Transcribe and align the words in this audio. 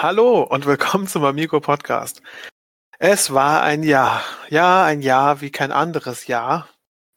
Hallo 0.00 0.44
und 0.44 0.64
willkommen 0.64 1.08
zum 1.08 1.24
Amigo 1.24 1.58
Podcast. 1.58 2.22
Es 3.00 3.32
war 3.32 3.62
ein 3.64 3.82
Jahr. 3.82 4.22
Ja, 4.48 4.84
ein 4.84 5.02
Jahr 5.02 5.40
wie 5.40 5.50
kein 5.50 5.72
anderes 5.72 6.28
Jahr. 6.28 6.68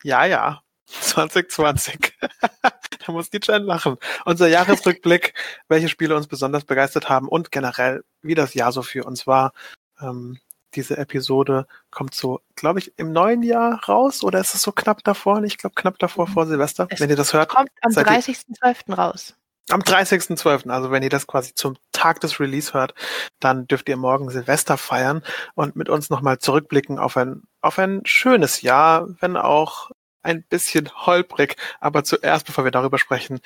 Ja, 0.02 0.26
ja. 0.26 0.64
2020. 0.88 2.18
da 3.06 3.12
muss 3.12 3.30
die 3.30 3.40
Jen 3.40 3.66
lachen. 3.66 3.98
Unser 4.26 4.48
Jahresrückblick, 4.48 5.36
welche 5.68 5.90
Spiele 5.90 6.16
uns 6.16 6.26
besonders 6.26 6.66
begeistert 6.66 7.08
haben 7.08 7.28
und 7.28 7.52
generell, 7.52 8.04
wie 8.24 8.34
das 8.34 8.56
Jahr 8.56 8.72
so 8.72 8.82
für 8.82 9.04
uns 9.04 9.28
war. 9.28 9.54
Ähm, 10.02 10.40
diese 10.74 10.98
Episode 10.98 11.68
kommt 11.92 12.16
so, 12.16 12.42
glaube 12.56 12.80
ich, 12.80 12.98
im 12.98 13.12
neuen 13.12 13.44
Jahr 13.44 13.84
raus 13.86 14.24
oder 14.24 14.40
ist 14.40 14.56
es 14.56 14.64
so 14.64 14.72
knapp 14.72 15.04
davor? 15.04 15.44
Ich 15.44 15.60
glaube, 15.60 15.76
knapp 15.76 16.00
davor 16.00 16.26
vor 16.26 16.48
Silvester. 16.48 16.88
Es 16.90 17.00
wenn 17.00 17.12
ihr 17.12 17.16
das 17.16 17.32
hört. 17.32 17.50
Kommt 17.50 17.70
am 17.82 17.92
seid 17.92 18.08
ihr- 18.08 18.34
30.12. 18.34 18.96
raus. 18.96 19.36
Am 19.72 19.82
30.12., 19.82 20.70
also 20.70 20.92
wenn 20.92 21.02
ihr 21.02 21.10
das 21.10 21.28
quasi 21.28 21.54
zum 21.56 21.78
Tag 21.94 22.20
des 22.20 22.40
Release 22.40 22.74
hört, 22.74 22.94
dann 23.40 23.68
dürft 23.68 23.88
ihr 23.88 23.96
morgen 23.96 24.30
Silvester 24.30 24.78
feiern 24.78 25.24
und 25.56 25.76
mit 25.76 25.88
uns 25.88 26.10
nochmal 26.10 26.40
zurückblicken 26.40 27.00
auf 27.00 27.16
ein, 27.16 27.44
auf 27.62 27.80
ein 27.80 28.02
schönes 28.06 28.62
Jahr, 28.62 29.08
wenn 29.22 29.38
auch 29.38 29.92
ein 30.24 30.44
bisschen 30.44 30.90
holprig. 31.06 31.56
Aber 31.80 32.04
zuerst, 32.04 32.46
bevor 32.46 32.66
wir 32.66 32.72
darüber 32.72 32.98
sprechen, 32.98 33.40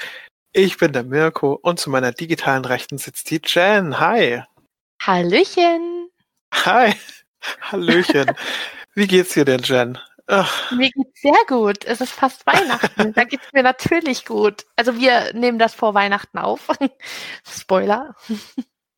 ich 0.51 0.77
bin 0.77 0.93
der 0.93 1.03
Mirko 1.03 1.59
und 1.61 1.79
zu 1.79 1.89
meiner 1.89 2.11
digitalen 2.11 2.65
Rechten 2.65 2.97
sitzt 2.97 3.29
die 3.29 3.41
Jen. 3.43 3.99
Hi. 3.99 4.43
Hallöchen! 5.01 6.09
Hi. 6.53 6.95
Hallöchen. 7.61 8.31
Wie 8.95 9.07
geht's 9.07 9.33
dir 9.33 9.45
denn, 9.45 9.61
Jen? 9.61 9.99
Ach, 10.27 10.71
Mir 10.71 10.89
geht's 10.89 11.21
sehr 11.21 11.37
gut. 11.47 11.85
Es 11.85 12.01
ist 12.01 12.11
fast 12.11 12.45
Weihnachten. 12.47 13.13
da 13.13 13.23
geht's 13.25 13.51
mir 13.53 13.61
natürlich 13.63 14.25
gut. 14.25 14.65
Also 14.75 14.95
wir 14.97 15.33
nehmen 15.33 15.59
das 15.59 15.75
vor 15.75 15.93
Weihnachten 15.93 16.37
auf. 16.39 16.67
Spoiler. 17.47 18.15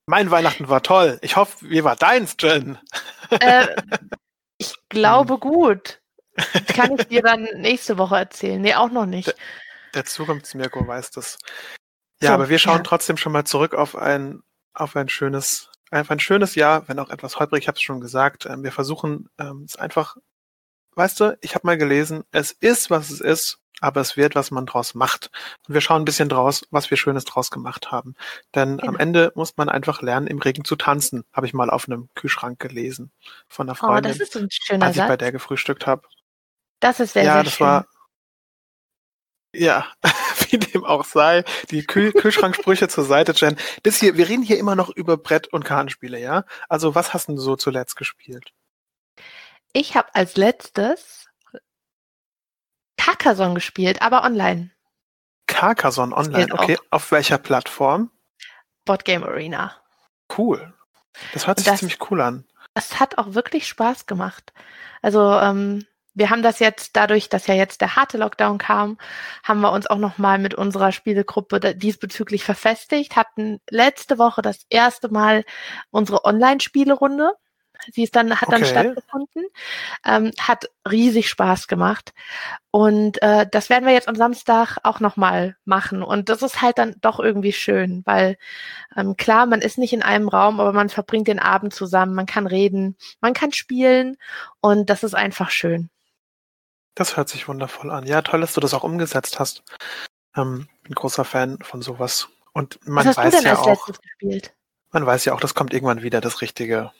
mein 0.05 0.31
Weihnachten 0.31 0.69
war 0.69 0.81
toll. 0.83 1.19
Ich 1.21 1.35
hoffe, 1.35 1.69
wie 1.69 1.83
war 1.83 1.95
deins, 1.97 2.35
Jen? 2.39 2.77
Äh, 3.29 3.67
ich 4.57 4.73
glaube 4.89 5.37
gut. 5.37 6.01
Kann 6.67 6.97
ich 6.97 7.07
dir 7.07 7.21
dann 7.23 7.43
nächste 7.55 7.97
Woche 7.97 8.15
erzählen? 8.17 8.61
Nee, 8.61 8.75
auch 8.75 8.91
noch 8.91 9.05
nicht. 9.07 9.33
Der 9.93 10.05
Zukunftsmirko 10.05 10.87
weiß 10.87 11.11
das. 11.11 11.39
Ja, 12.21 12.29
So, 12.29 12.33
aber 12.35 12.49
wir 12.49 12.59
schauen 12.59 12.77
ja. 12.77 12.83
trotzdem 12.83 13.17
schon 13.17 13.31
mal 13.31 13.43
zurück 13.45 13.73
auf 13.73 13.95
ein, 13.95 14.43
auf 14.73 14.95
ein 14.95 15.09
schönes, 15.09 15.69
auf 15.91 16.09
ein 16.11 16.19
schönes 16.19 16.55
Jahr, 16.55 16.87
wenn 16.87 16.99
auch 16.99 17.09
etwas 17.09 17.37
holprig, 17.39 17.63
ich 17.63 17.67
habe 17.67 17.75
es 17.77 17.81
schon 17.81 17.99
gesagt. 17.99 18.45
Ähm, 18.45 18.63
wir 18.63 18.71
versuchen 18.71 19.29
ähm, 19.39 19.63
es 19.67 19.75
einfach, 19.75 20.15
weißt 20.97 21.19
du, 21.19 21.37
ich 21.41 21.55
habe 21.55 21.65
mal 21.67 21.77
gelesen, 21.77 22.23
es 22.31 22.51
ist, 22.51 22.89
was 22.89 23.09
es 23.11 23.21
ist, 23.21 23.59
aber 23.79 24.01
es 24.01 24.17
wird, 24.17 24.35
was 24.35 24.51
man 24.51 24.65
draus 24.65 24.95
macht. 24.95 25.29
Und 25.67 25.73
wir 25.75 25.81
schauen 25.81 26.01
ein 26.01 26.05
bisschen 26.05 26.29
draus, 26.29 26.65
was 26.71 26.89
wir 26.89 26.97
Schönes 26.97 27.25
draus 27.25 27.51
gemacht 27.51 27.91
haben. 27.91 28.15
Denn 28.55 28.79
am 28.81 28.95
Genau. 28.95 28.99
Ende 28.99 29.31
muss 29.35 29.55
man 29.57 29.69
einfach 29.69 30.01
lernen, 30.01 30.27
im 30.27 30.39
Regen 30.39 30.65
zu 30.65 30.75
tanzen, 30.75 31.23
habe 31.31 31.45
ich 31.45 31.53
mal 31.53 31.69
auf 31.69 31.87
einem 31.87 32.09
Kühlschrank 32.15 32.59
gelesen 32.59 33.11
von 33.47 33.69
einer 33.69 33.77
Oh, 33.83 33.87
Freundin, 33.87 34.11
das 34.11 34.19
ist 34.19 34.35
ein 34.35 34.49
schöner 34.51 34.87
als 34.87 34.95
ich 34.97 35.05
bei 35.07 35.09
Satz. 35.09 35.19
der 35.19 35.31
gefrühstückt 35.31 35.85
habe. 35.87 36.07
Das 36.79 36.99
ist 36.99 37.13
sehr, 37.13 37.23
ja, 37.23 37.33
sehr 37.35 37.43
das 37.43 37.53
schön. 37.53 37.67
war. 37.67 37.85
Ja, 39.55 39.87
wie 40.49 40.57
dem 40.59 40.83
auch 40.85 41.05
sei. 41.05 41.43
Die 41.71 41.83
Kühl 41.85 42.11
Kühlschranksprüche 42.13 42.87
zur 42.87 43.03
Seite, 43.05 43.33
Jen. 43.35 43.57
Das 43.83 43.97
hier, 43.97 44.17
wir 44.17 44.27
reden 44.29 44.43
hier 44.43 44.57
immer 44.59 44.75
noch 44.75 44.89
über 44.89 45.17
Brett- 45.17 45.47
und 45.53 45.63
Kartenspiele, 45.65 46.19
ja? 46.19 46.43
Also, 46.69 46.95
was 46.95 47.13
hast 47.13 47.29
du 47.29 47.37
so 47.37 47.55
zuletzt 47.55 47.95
gespielt? 47.95 48.51
Ich 49.73 49.95
habe 49.95 50.13
als 50.15 50.37
letztes 50.37 51.27
Carcassonne 52.97 53.53
gespielt, 53.55 54.01
aber 54.01 54.23
online. 54.23 54.71
Carcassonne 55.47 56.15
online, 56.15 56.53
okay. 56.53 56.77
Auf 56.91 57.11
welcher 57.11 57.37
Plattform? 57.37 58.11
Board 58.85 59.05
Game 59.05 59.23
Arena. 59.23 59.75
Cool. 60.35 60.73
Das 61.33 61.47
hört 61.47 61.59
sich 61.59 61.67
das- 61.67 61.79
ziemlich 61.79 61.99
cool 62.11 62.21
an. 62.21 62.45
Es 62.73 62.99
hat 62.99 63.17
auch 63.17 63.33
wirklich 63.33 63.67
Spaß 63.67 64.05
gemacht. 64.05 64.53
Also 65.01 65.33
ähm, 65.39 65.83
wir 66.13 66.29
haben 66.29 66.43
das 66.43 66.59
jetzt 66.59 66.95
dadurch, 66.95 67.27
dass 67.29 67.47
ja 67.47 67.55
jetzt 67.55 67.81
der 67.81 67.95
harte 67.95 68.17
Lockdown 68.19 68.59
kam, 68.59 68.99
haben 69.43 69.61
wir 69.61 69.71
uns 69.71 69.87
auch 69.87 69.97
noch 69.97 70.17
mal 70.19 70.37
mit 70.37 70.53
unserer 70.53 70.91
Spielegruppe 70.91 71.75
diesbezüglich 71.75 72.43
verfestigt. 72.43 73.15
Hatten 73.15 73.59
letzte 73.69 74.19
Woche 74.19 74.41
das 74.43 74.59
erste 74.69 75.09
Mal 75.09 75.43
unsere 75.89 76.23
Online-Spielerunde. 76.25 77.31
Sie 77.91 78.03
ist 78.03 78.15
dann 78.15 78.39
hat 78.39 78.49
dann 78.51 78.61
Okay. 78.61 78.65
stattgefunden, 78.65 79.45
ähm, 80.05 80.31
hat 80.39 80.69
riesig 80.89 81.29
Spaß 81.29 81.67
gemacht 81.67 82.13
und 82.71 83.21
äh, 83.21 83.47
das 83.51 83.69
werden 83.69 83.85
wir 83.85 83.93
jetzt 83.93 84.07
am 84.07 84.15
Samstag 84.15 84.77
auch 84.83 84.99
noch 84.99 85.17
mal 85.17 85.55
machen 85.65 86.03
und 86.03 86.29
das 86.29 86.41
ist 86.41 86.61
halt 86.61 86.77
dann 86.77 86.95
doch 87.01 87.19
irgendwie 87.19 87.53
schön, 87.53 88.01
weil 88.05 88.37
ähm, 88.95 89.17
klar, 89.17 89.45
man 89.45 89.61
ist 89.61 89.77
nicht 89.77 89.93
in 89.93 90.03
einem 90.03 90.27
Raum, 90.29 90.59
aber 90.59 90.73
man 90.73 90.89
verbringt 90.89 91.27
den 91.27 91.39
Abend 91.39 91.73
zusammen, 91.73 92.15
man 92.15 92.25
kann 92.25 92.47
reden, 92.47 92.97
man 93.21 93.33
kann 93.33 93.51
spielen 93.51 94.17
und 94.61 94.89
das 94.89 95.03
ist 95.03 95.15
einfach 95.15 95.49
schön. 95.49 95.89
Das 96.95 97.15
hört 97.15 97.29
sich 97.29 97.47
wundervoll 97.47 97.91
an. 97.91 98.07
Ja, 98.07 98.21
toll, 98.23 98.41
dass 98.41 98.53
du 98.53 98.59
das 98.61 98.73
auch 98.73 98.83
umgesetzt 98.83 99.39
hast. 99.39 99.63
Ähm, 100.35 100.67
bin 100.83 100.95
großer 100.95 101.25
Fan 101.25 101.59
von 101.61 101.81
sowas. 101.83 102.27
Und 102.53 102.79
man 102.87 103.05
Was 103.05 103.17
hast 103.17 103.17
du 103.17 103.21
weiß 103.21 103.35
denn 103.35 103.43
ja 103.43 103.51
als 103.51 103.59
auch, 103.59 103.87
letztes 103.87 104.01
gespielt? 104.01 104.53
man 104.91 105.05
weiß 105.05 105.25
ja 105.25 105.33
auch, 105.33 105.39
das 105.39 105.53
kommt 105.53 105.73
irgendwann 105.73 106.01
wieder, 106.01 106.21
das 106.21 106.41
richtige, 106.41 106.91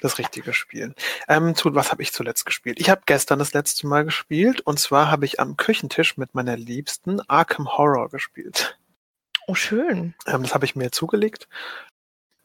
das 0.00 0.18
richtige 0.18 0.52
Spielen. 0.52 0.94
Ähm, 1.28 1.54
zu, 1.54 1.74
was 1.74 1.90
habe 1.90 2.02
ich 2.02 2.12
zuletzt 2.12 2.46
gespielt? 2.46 2.80
Ich 2.80 2.90
habe 2.90 3.02
gestern 3.06 3.38
das 3.38 3.52
letzte 3.54 3.86
Mal 3.86 4.04
gespielt 4.04 4.60
und 4.60 4.78
zwar 4.78 5.10
habe 5.10 5.24
ich 5.24 5.40
am 5.40 5.56
Küchentisch 5.56 6.16
mit 6.16 6.34
meiner 6.34 6.56
Liebsten 6.56 7.20
Arkham 7.28 7.76
Horror 7.76 8.08
gespielt. 8.10 8.78
Oh, 9.46 9.54
schön. 9.54 10.14
Ähm, 10.26 10.42
das 10.42 10.54
habe 10.54 10.64
ich 10.64 10.76
mir 10.76 10.90
zugelegt. 10.90 11.48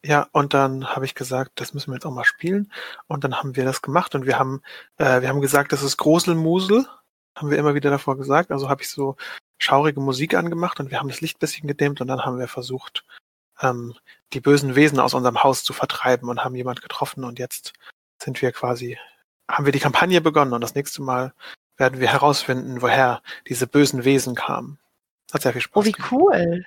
Ja, 0.04 0.28
und 0.32 0.54
dann 0.54 0.88
habe 0.96 1.06
ich 1.06 1.14
gesagt, 1.14 1.60
das 1.60 1.74
müssen 1.74 1.92
wir 1.92 1.96
jetzt 1.96 2.06
auch 2.06 2.12
mal 2.12 2.24
spielen. 2.24 2.72
Und 3.08 3.24
dann 3.24 3.36
haben 3.38 3.56
wir 3.56 3.66
das 3.66 3.82
gemacht 3.82 4.16
und 4.16 4.26
wir 4.26 4.40
haben, 4.40 4.62
äh, 4.98 5.22
wir 5.22 5.30
haben 5.30 5.42
gesagt, 5.42 5.72
das 5.72 5.84
ist 5.84 5.98
Gruselmusel, 5.98 6.88
haben 7.36 7.50
wir 7.52 7.58
immer 7.58 7.76
wieder 7.76 7.90
davor 7.92 8.18
gesagt. 8.18 8.52
Also 8.52 8.70
habe 8.70 8.82
ich 8.82 8.90
so 8.90 9.16
schaurige 9.60 10.00
Musik 10.02 10.34
angemacht 10.34 10.80
und 10.80 10.92
wir 10.92 11.00
haben 11.00 11.10
das 11.10 11.22
Licht 11.22 11.38
ein 11.38 11.40
bisschen 11.40 11.68
gedimmt 11.68 12.02
und 12.02 12.08
dann 12.08 12.26
haben 12.26 12.40
wir 12.40 12.48
versucht, 12.48 13.06
ähm, 13.62 13.94
die 14.34 14.40
bösen 14.42 14.76
Wesen 14.76 15.00
aus 15.00 15.14
unserem 15.14 15.44
Haus 15.44 15.64
zu 15.64 15.74
vertreiben 15.74 16.30
und 16.30 16.44
haben 16.44 16.56
jemand 16.56 16.82
getroffen 16.82 17.24
und 17.24 17.40
jetzt 17.40 17.74
sind 18.22 18.42
wir 18.42 18.52
quasi, 18.52 18.98
haben 19.50 19.66
wir 19.66 19.72
die 19.74 19.80
Kampagne 19.80 20.22
begonnen 20.22 20.54
und 20.54 20.62
das 20.62 20.76
nächste 20.76 21.02
Mal 21.02 21.34
werden 21.78 22.00
wir 22.00 22.08
herausfinden, 22.12 22.82
woher 22.82 23.22
diese 23.48 23.68
bösen 23.68 24.06
Wesen 24.06 24.36
kamen. 24.36 24.80
Hat 25.34 25.42
sehr 25.42 25.54
viel 25.54 25.62
Spaß 25.62 25.84
Oh, 25.84 25.86
wie 25.86 25.92
gemacht. 25.94 26.12
cool. 26.12 26.66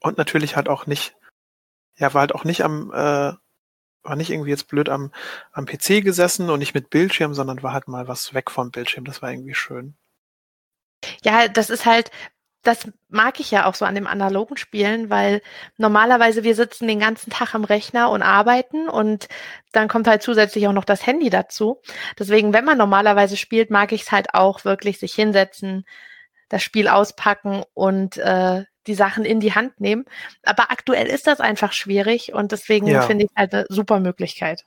Und 0.00 0.18
natürlich 0.18 0.56
halt 0.56 0.68
auch 0.68 0.86
nicht, 0.86 1.16
ja, 1.96 2.12
war 2.12 2.20
halt 2.20 2.34
auch 2.34 2.44
nicht 2.44 2.62
am, 2.62 2.90
äh, 2.92 3.32
war 4.02 4.16
nicht 4.16 4.30
irgendwie 4.30 4.50
jetzt 4.50 4.68
blöd 4.68 4.88
am, 4.90 5.10
am 5.52 5.64
PC 5.64 6.02
gesessen 6.04 6.50
und 6.50 6.58
nicht 6.58 6.74
mit 6.74 6.90
Bildschirm, 6.90 7.32
sondern 7.34 7.62
war 7.62 7.72
halt 7.72 7.88
mal 7.88 8.06
was 8.06 8.34
weg 8.34 8.50
vom 8.50 8.70
Bildschirm. 8.70 9.04
Das 9.06 9.22
war 9.22 9.30
irgendwie 9.30 9.54
schön. 9.54 9.96
Ja, 11.22 11.48
das 11.48 11.70
ist 11.70 11.86
halt, 11.86 12.10
das 12.64 12.90
mag 13.08 13.40
ich 13.40 13.50
ja 13.50 13.66
auch 13.66 13.74
so 13.74 13.84
an 13.84 13.94
dem 13.94 14.06
analogen 14.06 14.56
Spielen, 14.56 15.10
weil 15.10 15.42
normalerweise 15.76 16.44
wir 16.44 16.54
sitzen 16.56 16.88
den 16.88 16.98
ganzen 17.00 17.30
Tag 17.30 17.54
am 17.54 17.64
Rechner 17.64 18.10
und 18.10 18.22
arbeiten 18.22 18.88
und 18.88 19.28
dann 19.72 19.88
kommt 19.88 20.08
halt 20.08 20.22
zusätzlich 20.22 20.66
auch 20.66 20.72
noch 20.72 20.84
das 20.86 21.06
Handy 21.06 21.30
dazu. 21.30 21.80
Deswegen, 22.18 22.52
wenn 22.52 22.64
man 22.64 22.78
normalerweise 22.78 23.36
spielt, 23.36 23.70
mag 23.70 23.92
ich 23.92 24.02
es 24.02 24.12
halt 24.12 24.34
auch 24.34 24.64
wirklich 24.64 24.98
sich 24.98 25.14
hinsetzen, 25.14 25.84
das 26.48 26.62
Spiel 26.62 26.88
auspacken 26.88 27.64
und 27.74 28.16
äh, 28.18 28.64
die 28.86 28.94
Sachen 28.94 29.24
in 29.24 29.40
die 29.40 29.54
Hand 29.54 29.80
nehmen. 29.80 30.04
Aber 30.42 30.70
aktuell 30.70 31.06
ist 31.06 31.26
das 31.26 31.40
einfach 31.40 31.72
schwierig 31.72 32.32
und 32.34 32.52
deswegen 32.52 32.86
Ja. 32.88 33.00
finde 33.00 33.26
ich 33.26 33.30
halt 33.36 33.54
eine 33.54 33.66
super 33.68 34.00
Möglichkeit. 34.00 34.64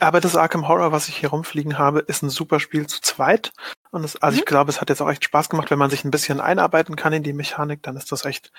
Aber 0.00 0.20
das 0.20 0.36
Arkham 0.36 0.66
Horror, 0.68 0.92
was 0.92 1.08
ich 1.08 1.16
hier 1.16 1.30
rumfliegen 1.30 1.78
habe, 1.78 2.00
ist 2.00 2.22
ein 2.22 2.30
super 2.30 2.58
Spiel 2.60 2.86
zu 2.86 3.00
zweit. 3.00 3.52
Und 3.90 4.04
es, 4.04 4.16
also 4.16 4.36
ich 4.36 4.42
Mhm. 4.42 4.46
glaube, 4.48 4.70
es 4.70 4.80
hat 4.80 4.88
jetzt 4.90 5.00
auch 5.00 5.08
echt 5.08 5.24
Spaß 5.24 5.48
gemacht, 5.48 5.70
wenn 5.70 5.78
man 5.78 5.90
sich 5.90 6.04
ein 6.04 6.10
bisschen 6.10 6.40
einarbeiten 6.40 6.96
kann 6.96 7.12
in 7.12 7.22
die 7.22 7.32
Mechanik, 7.32 7.82
dann 7.82 7.96
ist 7.96 8.10
das 8.10 8.24
echt, 8.24 8.50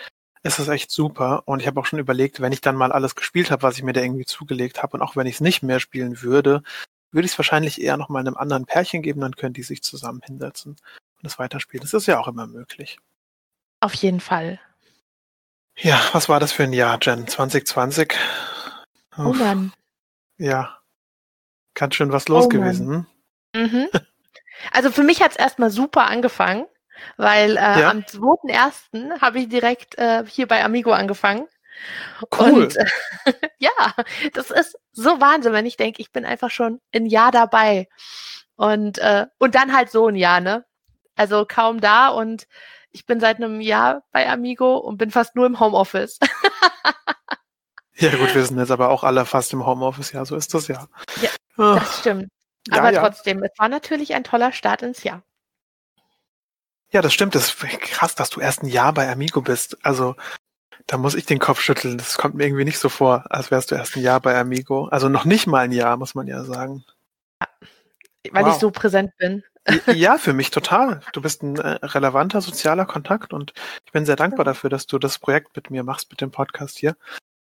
ist 0.44 0.60
das 0.60 0.70
echt 0.70 0.92
super. 0.92 1.44
Und 1.46 1.60
ich 1.60 1.68
habe 1.68 1.80
auch 1.80 1.86
schon 1.86 2.00
überlegt, 2.00 2.40
wenn 2.40 2.54
ich 2.54 2.62
dann 2.62 2.76
mal 2.78 2.92
alles 2.94 3.16
gespielt 3.16 3.52
habe, 3.52 3.64
was 3.64 3.76
ich 3.78 3.84
mir 3.84 3.92
da 3.94 4.02
irgendwie 4.02 4.26
zugelegt 4.26 4.82
habe, 4.82 4.96
und 4.96 5.04
auch 5.04 5.16
wenn 5.18 5.28
ich 5.28 5.36
es 5.36 5.42
nicht 5.42 5.62
mehr 5.62 5.80
spielen 5.82 6.22
würde, 6.22 6.64
würde 7.12 7.26
ich 7.26 7.34
es 7.34 7.38
wahrscheinlich 7.40 7.82
eher 7.82 7.98
noch 7.98 8.10
mal 8.10 8.20
einem 8.20 8.38
anderen 8.38 8.66
Pärchen 8.66 9.02
geben, 9.02 9.22
dann 9.22 9.36
können 9.36 9.54
die 9.54 9.64
sich 9.64 9.84
zusammen 9.84 10.22
hinsetzen 10.24 10.78
und 11.20 11.26
es 11.26 11.38
weiterspielen. 11.40 11.82
Das 11.82 11.94
ist 11.94 12.08
ja 12.08 12.20
auch 12.20 12.28
immer 12.28 12.48
möglich. 12.48 12.98
Auf 13.82 13.94
jeden 13.94 14.20
Fall. 14.22 14.60
Ja, 15.78 16.00
was 16.14 16.30
war 16.30 16.40
das 16.40 16.54
für 16.54 16.64
ein 16.64 16.74
Jahr, 16.74 16.98
Jen? 17.02 17.28
2020? 17.28 18.16
Oh 19.18 19.34
Mann. 19.34 19.74
Ja, 20.38 20.78
ganz 21.76 21.96
schön 21.96 22.12
was 22.12 22.28
los 22.28 22.46
Oh 22.46 22.50
gewesen. 22.50 23.08
Hm? 23.54 23.64
Mhm. 23.64 23.88
Also 24.72 24.90
für 24.90 25.04
mich 25.04 25.22
hat 25.22 25.32
es 25.32 25.38
erstmal 25.38 25.70
super 25.70 26.08
angefangen, 26.08 26.66
weil 27.18 27.58
äh, 27.58 27.82
Ja. 27.82 27.90
am 27.92 28.00
2.1. 28.00 29.20
habe 29.22 29.40
ich 29.40 29.50
direkt 29.50 29.98
äh, 29.98 30.24
hier 30.28 30.48
bei 30.48 30.64
Amigo 30.64 30.92
angefangen. 30.94 31.46
Cool. 32.40 32.64
Und 32.64 32.76
äh, 32.78 32.86
ja, 33.60 33.70
das 34.34 34.50
ist 34.50 34.78
so 34.94 35.20
Wahnsinn, 35.20 35.52
wenn 35.52 35.66
ich 35.66 35.76
denke, 35.76 36.02
ich 36.02 36.14
bin 36.14 36.24
einfach 36.24 36.50
schon 36.52 36.80
ein 36.94 37.06
Jahr 37.06 37.32
dabei. 37.32 37.90
Und, 38.56 38.98
äh, 39.00 39.28
und 39.40 39.56
dann 39.56 39.76
halt 39.76 39.92
so 39.92 40.08
ein 40.08 40.16
Jahr, 40.16 40.40
ne? 40.40 40.66
Also 41.18 41.46
kaum 41.46 41.82
da 41.82 42.08
und 42.08 42.48
ich 42.92 43.06
bin 43.06 43.20
seit 43.20 43.38
einem 43.38 43.60
Jahr 43.60 44.04
bei 44.14 44.28
Amigo 44.30 44.78
und 44.78 44.98
bin 44.98 45.12
fast 45.12 45.36
nur 45.36 45.46
im 45.48 45.60
Homeoffice. 45.60 46.18
Ja 47.98 48.14
gut, 48.18 48.36
wir 48.36 48.44
sind 48.46 48.60
jetzt 48.60 48.72
aber 48.72 48.90
auch 48.90 49.06
alle 49.06 49.26
fast 49.26 49.54
im 49.54 49.66
Homeoffice, 49.66 50.12
ja, 50.12 50.26
so 50.26 50.36
ist 50.36 50.54
das 50.54 50.68
ja. 50.68 50.88
Ja, 51.22 51.30
das 51.58 52.00
stimmt. 52.00 52.30
Ja, 52.68 52.80
Aber 52.80 52.92
ja. 52.92 53.02
trotzdem, 53.02 53.44
es 53.44 53.52
war 53.58 53.70
natürlich 53.70 54.16
ein 54.16 54.24
toller 54.24 54.52
Start 54.52 54.82
ins 54.82 55.04
Jahr. 55.04 55.24
Ja, 56.92 57.02
das 57.02 57.14
stimmt. 57.14 57.36
Das 57.36 57.48
ist 57.48 57.60
krass, 57.60 58.16
dass 58.16 58.30
du 58.30 58.40
erst 58.40 58.64
ein 58.64 58.68
Jahr 58.68 58.94
bei 58.94 59.10
Amigo 59.12 59.42
bist. 59.42 59.78
Also, 59.86 60.16
da 60.88 60.98
muss 60.98 61.16
ich 61.16 61.26
den 61.26 61.40
Kopf 61.40 61.60
schütteln. 61.62 61.98
Das 61.98 62.18
kommt 62.18 62.36
mir 62.36 62.46
irgendwie 62.46 62.64
nicht 62.66 62.80
so 62.80 62.90
vor, 62.90 63.26
als 63.30 63.52
wärst 63.52 63.72
du 63.72 63.76
erst 63.76 63.96
ein 63.96 64.04
Jahr 64.04 64.20
bei 64.20 64.38
Amigo. 64.38 64.86
Also 64.88 65.10
noch 65.10 65.26
nicht 65.26 65.48
mal 65.48 65.60
ein 65.66 65.72
Jahr, 65.72 65.98
muss 65.98 66.16
man 66.16 66.28
ja 66.28 66.44
sagen. 66.44 66.86
Weil 68.32 68.46
Wow. 68.46 68.54
ich 68.54 68.60
so 68.60 68.72
präsent 68.72 69.12
bin. 69.18 69.44
Ja, 69.88 70.20
für 70.20 70.34
mich 70.34 70.52
total. 70.52 71.02
Du 71.12 71.22
bist 71.22 71.42
ein 71.42 71.56
äh, 71.58 71.84
relevanter 71.84 72.40
sozialer 72.40 72.86
Kontakt 72.86 73.34
und 73.34 73.54
ich 73.84 73.92
bin 73.92 74.06
sehr 74.06 74.16
dankbar 74.16 74.46
dafür, 74.46 74.70
dass 74.70 74.86
du 74.86 75.00
das 75.00 75.18
Projekt 75.18 75.56
mit 75.56 75.72
mir 75.72 75.84
machst, 75.84 76.12
mit 76.12 76.22
dem 76.22 76.30
Podcast 76.30 76.78
hier. 76.78 76.96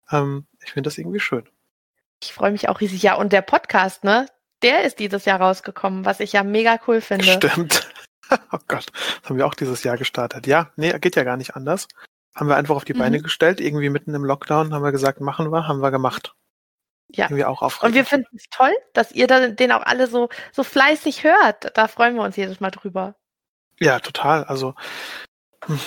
Ähm, 0.08 0.46
ich 0.64 0.70
finde 0.72 0.86
das 0.86 0.98
irgendwie 0.98 1.18
schön. 1.18 1.48
Ich 2.22 2.32
freue 2.32 2.52
mich 2.52 2.68
auch 2.68 2.80
riesig. 2.80 3.02
Ja, 3.02 3.14
und 3.14 3.32
der 3.32 3.42
Podcast, 3.42 4.04
ne? 4.04 4.26
Der 4.62 4.84
ist 4.84 5.00
dieses 5.00 5.24
Jahr 5.24 5.40
rausgekommen, 5.40 6.04
was 6.04 6.20
ich 6.20 6.32
ja 6.32 6.44
mega 6.44 6.78
cool 6.86 7.00
finde. 7.00 7.24
Stimmt. 7.24 7.88
Oh 8.50 8.58
Gott, 8.66 8.86
das 8.94 9.28
haben 9.28 9.36
wir 9.36 9.46
auch 9.46 9.52
dieses 9.52 9.82
Jahr 9.82 9.98
gestartet. 9.98 10.46
Ja, 10.46 10.70
nee, 10.76 10.98
geht 11.00 11.16
ja 11.16 11.24
gar 11.24 11.36
nicht 11.36 11.54
anders. 11.54 11.86
Haben 12.34 12.48
wir 12.48 12.56
einfach 12.56 12.74
auf 12.76 12.86
die 12.86 12.94
Mhm. 12.94 12.98
Beine 13.00 13.20
gestellt, 13.20 13.60
irgendwie 13.60 13.90
mitten 13.90 14.14
im 14.14 14.24
Lockdown, 14.24 14.72
haben 14.72 14.82
wir 14.82 14.90
gesagt, 14.90 15.20
machen 15.20 15.52
wir, 15.52 15.68
haben 15.68 15.82
wir 15.82 15.90
gemacht. 15.90 16.32
Ja. 17.10 17.26
Irgendwie 17.26 17.44
auch 17.44 17.60
Und 17.82 17.92
wir 17.92 18.06
finden 18.06 18.34
es 18.34 18.44
toll, 18.50 18.72
dass 18.94 19.12
ihr 19.12 19.26
da, 19.26 19.48
den 19.48 19.70
auch 19.70 19.82
alle 19.82 20.06
so, 20.06 20.30
so 20.50 20.64
fleißig 20.64 21.24
hört. 21.24 21.76
Da 21.76 21.88
freuen 21.88 22.14
wir 22.14 22.22
uns 22.22 22.36
jedes 22.36 22.58
Mal 22.58 22.70
drüber. 22.70 23.16
Ja, 23.78 24.00
total. 24.00 24.44
Also 24.44 24.74
hm, 25.66 25.78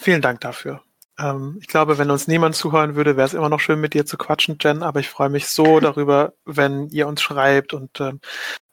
vielen 0.00 0.22
Dank 0.22 0.40
dafür. 0.40 0.82
Ähm, 1.18 1.58
ich 1.60 1.66
glaube, 1.66 1.98
wenn 1.98 2.10
uns 2.10 2.28
niemand 2.28 2.54
zuhören 2.56 2.94
würde, 2.94 3.16
wäre 3.16 3.26
es 3.26 3.34
immer 3.34 3.48
noch 3.48 3.60
schön, 3.60 3.80
mit 3.80 3.94
dir 3.94 4.06
zu 4.06 4.16
quatschen, 4.18 4.58
Jen. 4.60 4.82
Aber 4.82 5.00
ich 5.00 5.08
freue 5.08 5.30
mich 5.30 5.48
so 5.48 5.80
darüber, 5.80 6.34
wenn 6.44 6.88
ihr 6.88 7.08
uns 7.08 7.22
schreibt 7.22 7.72
und 7.74 8.00
ähm, 8.00 8.20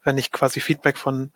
wenn 0.02 0.18
ich 0.18 0.32
quasi 0.32 0.60
Feedback 0.60 0.98
von 0.98 1.32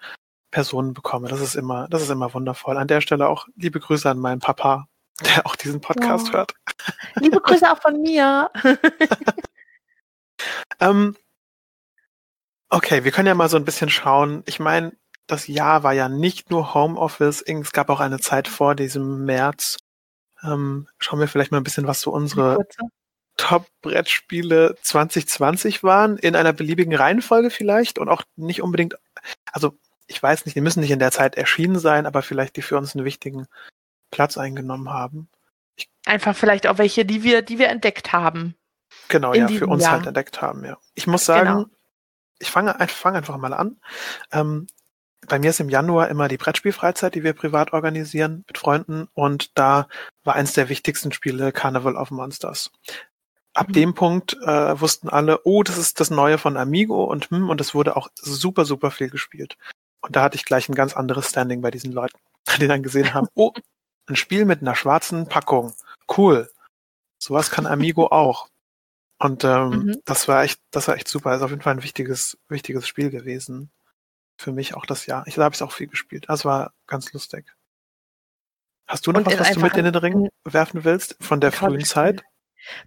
Personen 0.50 0.94
bekomme. 0.94 1.28
Das 1.28 1.40
ist 1.40 1.54
immer, 1.54 1.88
das 1.88 2.02
ist 2.02 2.10
immer 2.10 2.32
wundervoll. 2.32 2.76
An 2.76 2.88
der 2.88 3.00
Stelle 3.00 3.28
auch 3.28 3.46
liebe 3.56 3.80
Grüße 3.80 4.08
an 4.08 4.18
meinen 4.18 4.40
Papa, 4.40 4.86
der 5.20 5.46
auch 5.46 5.56
diesen 5.56 5.80
Podcast 5.80 6.28
Ja. 6.28 6.34
hört. 6.34 6.54
Liebe 7.16 7.40
Grüße 7.40 7.70
auch 7.70 7.80
von 7.80 8.00
mir. 8.00 8.50
Ähm, 10.80 11.16
okay, 12.68 13.04
wir 13.04 13.10
können 13.12 13.26
ja 13.26 13.34
mal 13.34 13.48
so 13.48 13.56
ein 13.56 13.64
bisschen 13.64 13.90
schauen. 13.90 14.42
Ich 14.46 14.60
meine, 14.60 14.92
das 15.26 15.46
Jahr 15.46 15.82
war 15.82 15.92
ja 15.92 16.08
nicht 16.08 16.50
nur 16.50 16.74
Homeoffice, 16.74 17.42
es 17.42 17.72
gab 17.72 17.90
auch 17.90 18.00
eine 18.00 18.18
Zeit 18.20 18.48
vor 18.48 18.74
diesem 18.74 19.24
März. 19.24 19.78
Ähm, 20.42 20.88
schauen 20.98 21.20
wir 21.20 21.28
vielleicht 21.28 21.50
mal 21.52 21.58
ein 21.58 21.64
bisschen, 21.64 21.86
was 21.86 22.00
so 22.00 22.10
unsere. 22.12 22.58
Top-Brettspiele 23.38 24.74
2020 24.82 25.82
waren, 25.84 26.18
in 26.18 26.34
einer 26.36 26.52
beliebigen 26.52 26.94
Reihenfolge 26.94 27.50
vielleicht 27.50 27.98
und 27.98 28.08
auch 28.08 28.24
nicht 28.36 28.62
unbedingt, 28.62 28.98
also 29.52 29.78
ich 30.08 30.20
weiß 30.22 30.44
nicht, 30.44 30.56
die 30.56 30.60
müssen 30.60 30.80
nicht 30.80 30.90
in 30.90 30.98
der 30.98 31.12
Zeit 31.12 31.36
erschienen 31.36 31.78
sein, 31.78 32.04
aber 32.04 32.22
vielleicht 32.22 32.56
die 32.56 32.62
für 32.62 32.76
uns 32.76 32.94
einen 32.96 33.04
wichtigen 33.04 33.46
Platz 34.10 34.36
eingenommen 34.36 34.90
haben. 34.90 35.28
Einfach 36.04 36.34
vielleicht 36.34 36.66
auch 36.66 36.78
welche, 36.78 37.04
die 37.04 37.22
wir, 37.22 37.42
die 37.42 37.58
wir 37.58 37.68
entdeckt 37.68 38.12
haben. 38.12 38.56
Genau, 39.08 39.32
In 39.32 39.42
ja, 39.42 39.48
für 39.48 39.66
uns 39.66 39.84
Jahr. 39.84 39.92
halt 39.92 40.06
entdeckt 40.06 40.42
haben, 40.42 40.64
ja. 40.64 40.76
Ich 40.94 41.06
muss 41.06 41.24
sagen, 41.24 41.48
Genau. 41.48 41.66
ich 42.40 42.50
fange 42.50 42.74
fang 42.88 43.14
einfach 43.14 43.36
mal 43.36 43.54
an. 43.54 43.78
Ähm, 44.32 44.66
bei 45.26 45.38
mir 45.38 45.50
ist 45.50 45.60
im 45.60 45.68
Januar 45.68 46.08
immer 46.08 46.28
die 46.28 46.36
Brettspielfreizeit, 46.36 47.14
die 47.14 47.24
wir 47.24 47.32
privat 47.32 47.72
organisieren 47.72 48.44
mit 48.46 48.58
Freunden 48.58 49.08
und 49.14 49.56
da 49.58 49.88
war 50.24 50.34
eins 50.34 50.52
der 50.52 50.68
wichtigsten 50.68 51.12
Spiele 51.12 51.52
Carnival 51.52 51.96
of 51.96 52.10
Monsters. 52.10 52.70
Ab 53.54 53.68
Mhm. 53.68 53.72
dem 53.72 53.94
Punkt 53.94 54.34
äh, 54.46 54.80
wussten 54.80 55.08
alle, 55.08 55.40
oh, 55.44 55.62
das 55.62 55.78
ist 55.78 56.00
das 56.00 56.10
Neue 56.10 56.38
von 56.38 56.56
Amigo 56.56 57.04
und 57.04 57.30
hm, 57.30 57.48
und 57.50 57.60
es 57.60 57.74
wurde 57.74 57.96
auch 57.96 58.08
super, 58.14 58.64
super 58.64 58.90
viel 58.90 59.10
gespielt. 59.10 59.56
Und 60.00 60.14
da 60.16 60.22
hatte 60.22 60.36
ich 60.36 60.44
gleich 60.44 60.68
ein 60.68 60.74
ganz 60.76 60.94
anderes 60.94 61.28
Standing 61.30 61.60
bei 61.60 61.70
diesen 61.72 61.92
Leuten, 61.92 62.18
die 62.60 62.68
dann 62.68 62.82
gesehen 62.84 63.14
haben, 63.14 63.26
oh, 63.34 63.52
ein 64.06 64.16
Spiel 64.16 64.44
mit 64.44 64.60
einer 64.62 64.76
schwarzen 64.76 65.26
Packung. 65.28 65.74
Cool. 66.16 66.48
Sowas 67.18 67.50
kann 67.50 67.66
Amigo 67.66 68.06
auch. 68.12 68.48
Und 69.18 69.42
ähm, 69.44 69.70
Mhm. 69.70 70.00
das 70.04 70.28
war 70.28 70.44
echt, 70.44 70.60
das 70.70 70.86
war 70.88 70.94
echt 70.96 71.08
super. 71.08 71.34
Ist 71.34 71.42
auf 71.42 71.50
jeden 71.50 71.62
Fall 71.62 71.74
ein 71.74 71.82
wichtiges, 71.82 72.38
wichtiges 72.48 72.86
Spiel 72.86 73.10
gewesen. 73.10 73.70
Für 74.38 74.52
mich 74.52 74.74
auch 74.74 74.86
das 74.86 75.06
Jahr. 75.06 75.26
Ich 75.26 75.34
da 75.34 75.44
habe 75.44 75.54
ich 75.54 75.62
auch 75.62 75.72
viel 75.72 75.88
gespielt. 75.88 76.26
Das 76.28 76.44
war 76.44 76.72
ganz 76.86 77.12
lustig. 77.12 77.44
Hast 78.86 79.06
du 79.06 79.12
noch 79.12 79.18
Und 79.20 79.26
was, 79.26 79.38
was 79.38 79.50
du 79.52 79.60
mit 79.60 79.76
in 79.76 79.84
den 79.84 79.94
Ring 79.96 80.28
werfen 80.44 80.84
willst 80.84 81.16
von 81.20 81.40
der 81.40 81.52
frühen 81.52 81.84
Zeit? 81.84 82.22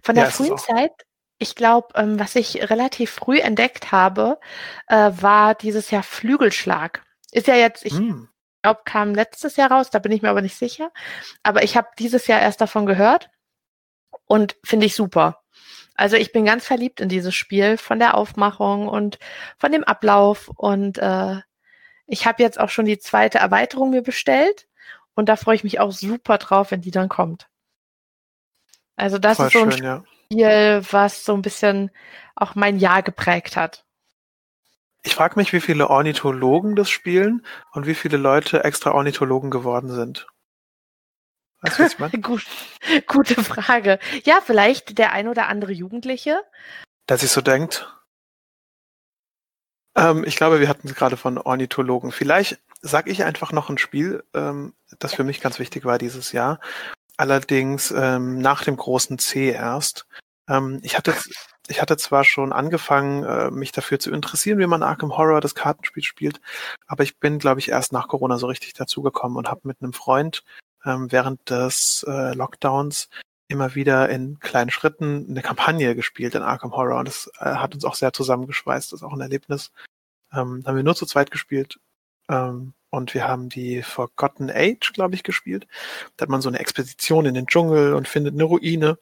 Von 0.02 0.16
Ja, 0.16 0.22
der 0.22 0.28
es 0.30 0.36
frühen. 0.36 0.56
Zeit, 0.58 0.92
ich 1.38 1.54
glaube, 1.54 1.88
ähm, 1.94 2.18
was 2.18 2.34
ich 2.36 2.70
relativ 2.70 3.10
früh 3.10 3.38
entdeckt 3.38 3.92
habe, 3.92 4.40
äh, 4.88 5.10
war 5.14 5.54
dieses 5.54 5.90
Jahr 5.90 6.02
Flügelschlag. 6.02 7.02
Ist 7.30 7.46
ja 7.46 7.54
jetzt, 7.54 7.84
ich 7.84 7.92
Hm. 7.94 8.28
glaube, 8.62 8.80
kam 8.84 9.14
letztes 9.14 9.56
Jahr 9.56 9.70
raus, 9.70 9.90
da 9.90 9.98
bin 9.98 10.12
ich 10.12 10.22
mir 10.22 10.30
aber 10.30 10.42
nicht 10.42 10.56
sicher. 10.56 10.90
Aber 11.42 11.62
ich 11.62 11.76
habe 11.76 11.88
dieses 11.98 12.26
Jahr 12.26 12.40
erst 12.40 12.60
davon 12.60 12.86
gehört 12.86 13.30
und 14.26 14.56
finde 14.64 14.86
ich 14.86 14.94
super. 14.96 15.41
Also 16.02 16.16
ich 16.16 16.32
bin 16.32 16.44
ganz 16.44 16.66
verliebt 16.66 17.00
in 17.00 17.08
dieses 17.08 17.32
Spiel 17.32 17.76
von 17.76 18.00
der 18.00 18.16
Aufmachung 18.16 18.88
und 18.88 19.20
von 19.56 19.70
dem 19.70 19.84
Ablauf 19.84 20.48
und 20.48 20.98
äh, 20.98 21.36
ich 22.08 22.26
habe 22.26 22.42
jetzt 22.42 22.58
auch 22.58 22.70
schon 22.70 22.86
die 22.86 22.98
zweite 22.98 23.38
Erweiterung 23.38 23.90
mir 23.90 24.02
bestellt 24.02 24.66
und 25.14 25.28
da 25.28 25.36
freue 25.36 25.54
ich 25.54 25.62
mich 25.62 25.78
auch 25.78 25.92
super 25.92 26.38
drauf, 26.38 26.72
wenn 26.72 26.80
die 26.80 26.90
dann 26.90 27.08
kommt. 27.08 27.46
Also 28.96 29.18
das 29.18 29.36
Voll 29.36 29.46
ist 29.46 29.52
so 29.52 29.62
ein 29.62 29.70
schön, 29.70 29.84
ja. 29.84 30.04
Spiel, 30.24 30.82
was 30.90 31.24
so 31.24 31.34
ein 31.34 31.42
bisschen 31.42 31.92
auch 32.34 32.56
mein 32.56 32.80
Jahr 32.80 33.04
geprägt 33.04 33.54
hat. 33.54 33.84
Ich 35.04 35.14
frage 35.14 35.36
mich, 35.36 35.52
wie 35.52 35.60
viele 35.60 35.88
Ornithologen 35.88 36.74
das 36.74 36.90
spielen 36.90 37.46
und 37.70 37.86
wie 37.86 37.94
viele 37.94 38.16
Leute 38.16 38.64
extra 38.64 38.90
Ornithologen 38.90 39.52
geworden 39.52 39.88
sind. 39.88 40.26
Weißt 41.62 41.78
du, 41.78 41.84
was 41.84 41.92
ich 41.94 41.98
meine? 41.98 42.18
Gut, 42.20 42.44
gute 43.06 43.42
Frage. 43.42 43.98
Ja, 44.24 44.40
vielleicht 44.44 44.98
der 44.98 45.12
ein 45.12 45.28
oder 45.28 45.48
andere 45.48 45.72
Jugendliche. 45.72 46.40
Der 47.08 47.18
sich 47.18 47.30
so 47.30 47.40
denkt. 47.40 47.88
Ähm, 49.96 50.24
ich 50.24 50.36
glaube, 50.36 50.60
wir 50.60 50.68
hatten 50.68 50.88
es 50.88 50.94
gerade 50.94 51.16
von 51.16 51.38
Ornithologen. 51.38 52.12
Vielleicht 52.12 52.58
sage 52.80 53.10
ich 53.10 53.24
einfach 53.24 53.52
noch 53.52 53.70
ein 53.70 53.78
Spiel, 53.78 54.24
ähm, 54.34 54.74
das 54.98 55.14
für 55.14 55.24
mich 55.24 55.40
ganz 55.40 55.58
wichtig 55.58 55.84
war 55.84 55.98
dieses 55.98 56.32
Jahr. 56.32 56.60
Allerdings 57.16 57.92
ähm, 57.92 58.38
nach 58.38 58.64
dem 58.64 58.76
großen 58.76 59.18
C 59.18 59.50
erst. 59.50 60.06
Ähm, 60.48 60.80
ich 60.82 60.96
hatte 60.96 61.14
ich 61.68 61.80
hatte 61.80 61.96
zwar 61.96 62.24
schon 62.24 62.52
angefangen, 62.52 63.24
äh, 63.24 63.50
mich 63.50 63.72
dafür 63.72 63.98
zu 63.98 64.10
interessieren, 64.10 64.58
wie 64.58 64.66
man 64.66 64.82
Arkham 64.82 65.16
Horror, 65.16 65.40
das 65.40 65.54
Kartenspiel 65.54 66.02
spielt, 66.02 66.40
aber 66.86 67.04
ich 67.04 67.18
bin, 67.18 67.38
glaube 67.38 67.60
ich, 67.60 67.68
erst 67.70 67.92
nach 67.92 68.08
Corona 68.08 68.36
so 68.36 68.46
richtig 68.48 68.74
dazugekommen 68.74 69.38
und 69.38 69.48
habe 69.48 69.60
mit 69.64 69.78
einem 69.80 69.92
Freund 69.92 70.42
ähm, 70.84 71.10
während 71.10 71.50
des 71.50 72.04
äh, 72.08 72.34
Lockdowns 72.34 73.08
immer 73.48 73.74
wieder 73.74 74.08
in 74.08 74.40
kleinen 74.40 74.70
Schritten 74.70 75.26
eine 75.28 75.42
Kampagne 75.42 75.94
gespielt 75.94 76.34
in 76.34 76.42
Arkham 76.42 76.72
Horror 76.72 76.98
und 76.98 77.08
das 77.08 77.30
äh, 77.38 77.54
hat 77.54 77.74
uns 77.74 77.84
auch 77.84 77.94
sehr 77.94 78.12
zusammengeschweißt. 78.12 78.92
Das 78.92 79.00
ist 79.00 79.04
auch 79.04 79.12
ein 79.12 79.20
Erlebnis. 79.20 79.72
Ähm, 80.32 80.62
haben 80.66 80.76
wir 80.76 80.82
nur 80.82 80.96
zu 80.96 81.06
zweit 81.06 81.30
gespielt 81.30 81.78
ähm, 82.28 82.72
und 82.90 83.14
wir 83.14 83.28
haben 83.28 83.48
die 83.48 83.82
Forgotten 83.82 84.50
Age, 84.50 84.92
glaube 84.92 85.14
ich, 85.14 85.22
gespielt. 85.22 85.66
Da 86.16 86.24
hat 86.24 86.30
man 86.30 86.40
so 86.40 86.48
eine 86.48 86.58
Expedition 86.58 87.26
in 87.26 87.34
den 87.34 87.46
Dschungel 87.46 87.94
und 87.94 88.08
findet 88.08 88.34
eine 88.34 88.44
Ruine. 88.44 88.98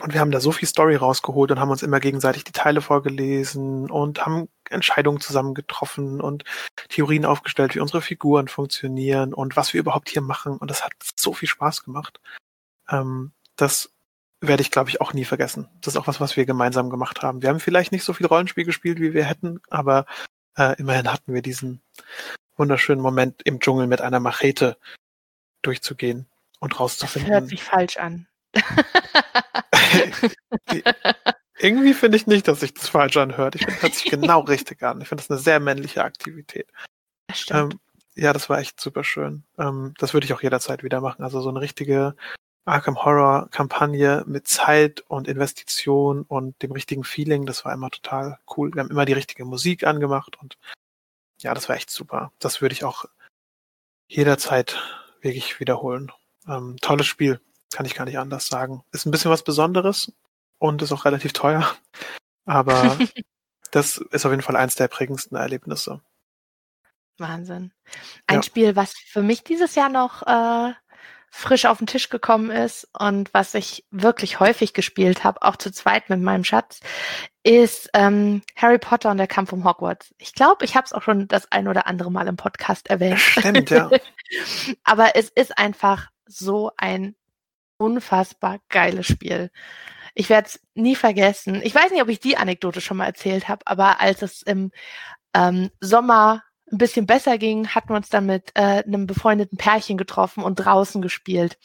Und 0.00 0.12
wir 0.12 0.20
haben 0.20 0.30
da 0.30 0.40
so 0.40 0.52
viel 0.52 0.68
Story 0.68 0.94
rausgeholt 0.96 1.50
und 1.50 1.58
haben 1.58 1.70
uns 1.70 1.82
immer 1.82 1.98
gegenseitig 1.98 2.44
die 2.44 2.52
Teile 2.52 2.80
vorgelesen 2.80 3.90
und 3.90 4.24
haben 4.24 4.48
Entscheidungen 4.70 5.20
zusammen 5.20 5.54
getroffen 5.54 6.20
und 6.20 6.44
Theorien 6.88 7.24
aufgestellt, 7.24 7.74
wie 7.74 7.80
unsere 7.80 8.00
Figuren 8.00 8.48
funktionieren 8.48 9.34
und 9.34 9.56
was 9.56 9.72
wir 9.72 9.80
überhaupt 9.80 10.08
hier 10.08 10.22
machen. 10.22 10.56
Und 10.56 10.70
das 10.70 10.84
hat 10.84 10.92
so 11.16 11.32
viel 11.32 11.48
Spaß 11.48 11.84
gemacht. 11.84 12.20
Ähm, 12.88 13.32
das 13.56 13.90
werde 14.40 14.62
ich, 14.62 14.70
glaube 14.70 14.90
ich, 14.90 15.00
auch 15.00 15.14
nie 15.14 15.24
vergessen. 15.24 15.68
Das 15.80 15.94
ist 15.94 15.96
auch 15.96 16.06
was, 16.06 16.20
was 16.20 16.36
wir 16.36 16.46
gemeinsam 16.46 16.90
gemacht 16.90 17.22
haben. 17.22 17.42
Wir 17.42 17.48
haben 17.48 17.60
vielleicht 17.60 17.90
nicht 17.90 18.04
so 18.04 18.12
viel 18.12 18.26
Rollenspiel 18.26 18.64
gespielt, 18.64 19.00
wie 19.00 19.14
wir 19.14 19.24
hätten, 19.24 19.60
aber 19.68 20.06
äh, 20.56 20.78
immerhin 20.78 21.12
hatten 21.12 21.34
wir 21.34 21.42
diesen 21.42 21.82
wunderschönen 22.56 23.00
Moment 23.02 23.42
im 23.42 23.58
Dschungel 23.60 23.86
mit 23.86 24.00
einer 24.00 24.20
Machete 24.20 24.76
durchzugehen 25.62 26.26
und 26.60 26.72
Das 26.74 26.80
rauszufinden. 26.80 27.32
hört 27.32 27.48
sich 27.48 27.62
falsch 27.64 27.96
an. 27.96 28.26
Irgendwie 31.60 31.92
finde 31.92 32.16
ich 32.16 32.26
nicht, 32.26 32.46
dass 32.46 32.60
sich 32.60 32.72
das 32.72 32.88
falsch 32.88 33.16
anhört. 33.16 33.56
Ich 33.56 33.64
finde, 33.64 33.82
hört 33.82 33.94
sich 33.94 34.10
genau 34.10 34.40
richtig 34.40 34.82
an. 34.82 35.00
Ich 35.00 35.08
finde 35.08 35.22
das 35.22 35.30
eine 35.30 35.40
sehr 35.40 35.58
männliche 35.58 36.04
Aktivität. 36.04 36.68
Das. 37.26 37.46
Ähm, 37.50 37.80
ja, 38.14 38.32
das 38.32 38.48
war 38.48 38.58
echt 38.58 38.80
super 38.80 39.04
schön. 39.04 39.44
Ähm, 39.58 39.94
das 39.98 40.14
würde 40.14 40.24
ich 40.24 40.32
auch 40.32 40.42
jederzeit 40.42 40.82
wieder 40.82 41.00
machen. 41.00 41.22
Also 41.24 41.40
so 41.40 41.48
eine 41.48 41.60
richtige 41.60 42.14
Arkham 42.64 43.02
Horror 43.02 43.48
Kampagne 43.50 44.24
mit 44.26 44.46
Zeit 44.46 45.00
und 45.08 45.26
Investition 45.26 46.22
und 46.22 46.60
dem 46.62 46.72
richtigen 46.72 47.02
Feeling, 47.02 47.46
das 47.46 47.64
war 47.64 47.72
immer 47.72 47.90
total 47.90 48.38
cool. 48.56 48.72
Wir 48.74 48.82
haben 48.82 48.90
immer 48.90 49.06
die 49.06 49.14
richtige 49.14 49.44
Musik 49.44 49.84
angemacht 49.84 50.36
und 50.40 50.58
ja, 51.40 51.54
das 51.54 51.68
war 51.68 51.76
echt 51.76 51.90
super. 51.90 52.32
Das 52.38 52.60
würde 52.60 52.74
ich 52.74 52.84
auch 52.84 53.06
jederzeit 54.08 54.76
wirklich 55.20 55.60
wiederholen. 55.60 56.12
Ähm, 56.46 56.76
tolles 56.80 57.06
Spiel, 57.06 57.40
kann 57.72 57.86
ich 57.86 57.94
gar 57.94 58.04
nicht 58.04 58.18
anders 58.18 58.46
sagen. 58.48 58.82
Ist 58.92 59.06
ein 59.06 59.10
bisschen 59.10 59.30
was 59.30 59.42
Besonderes. 59.42 60.12
und 60.58 60.82
ist 60.82 60.92
auch 60.92 61.04
relativ 61.04 61.32
teuer. 61.32 61.68
Aber 62.44 62.98
das 63.70 63.98
ist 63.98 64.26
auf 64.26 64.32
jeden 64.32 64.42
Fall 64.42 64.56
eins 64.56 64.74
der 64.74 64.88
prägendsten 64.88 65.36
Erlebnisse. 65.36 66.00
Wahnsinn. 67.18 67.72
Ein 68.26 68.36
ja. 68.36 68.42
Spiel, 68.42 68.76
was 68.76 68.92
für 68.92 69.22
mich 69.22 69.42
dieses 69.42 69.74
Jahr 69.74 69.88
noch 69.88 70.22
äh, 70.22 70.72
frisch 71.30 71.66
auf 71.66 71.78
den 71.78 71.86
Tisch 71.86 72.08
gekommen 72.08 72.50
ist 72.50 72.88
und 72.98 73.32
was 73.34 73.54
ich 73.54 73.84
wirklich 73.90 74.40
häufig 74.40 74.72
gespielt 74.72 75.24
habe, 75.24 75.42
auch 75.42 75.56
zu 75.56 75.70
zweit 75.70 76.08
mit 76.08 76.20
meinem 76.20 76.44
Schatz, 76.44 76.80
ist 77.42 77.90
ähm, 77.94 78.42
Harry 78.56 78.78
Potter 78.78 79.10
und 79.10 79.18
der 79.18 79.26
Kampf 79.26 79.52
um 79.52 79.64
Hogwarts. 79.64 80.14
Ich 80.18 80.32
glaube, 80.34 80.64
ich 80.64 80.74
habe 80.74 80.86
es 80.86 80.92
auch 80.92 81.02
schon 81.02 81.28
das 81.28 81.50
ein 81.52 81.68
oder 81.68 81.86
andere 81.86 82.10
Mal 82.10 82.28
im 82.28 82.36
Podcast 82.36 82.88
erwähnt. 82.88 83.20
Stimmt, 83.20 83.70
ja. 83.70 83.90
Aber 84.84 85.16
es 85.16 85.28
ist 85.28 85.58
einfach 85.58 86.10
so 86.26 86.72
ein 86.76 87.14
unfassbar 87.78 88.58
geiles 88.68 89.06
Spiel. 89.06 89.50
Ich 90.14 90.28
werde 90.28 90.48
es 90.48 90.60
nie 90.74 90.96
vergessen. 90.96 91.60
Ich 91.62 91.74
weiß 91.74 91.90
nicht, 91.90 92.02
ob 92.02 92.08
ich 92.08 92.20
die 92.20 92.36
Anekdote 92.36 92.80
schon 92.80 92.96
mal 92.96 93.06
erzählt 93.06 93.48
habe, 93.48 93.66
aber 93.66 94.00
als 94.00 94.22
es 94.22 94.42
im 94.42 94.72
ähm, 95.34 95.70
Sommer 95.80 96.42
ein 96.70 96.78
bisschen 96.78 97.06
besser 97.06 97.38
ging, 97.38 97.68
hatten 97.68 97.90
wir 97.90 97.96
uns 97.96 98.08
dann 98.10 98.26
mit 98.26 98.50
äh, 98.54 98.82
einem 98.84 99.06
befreundeten 99.06 99.56
Pärchen 99.56 99.96
getroffen 99.96 100.42
und 100.42 100.56
draußen 100.56 101.00
gespielt. 101.00 101.56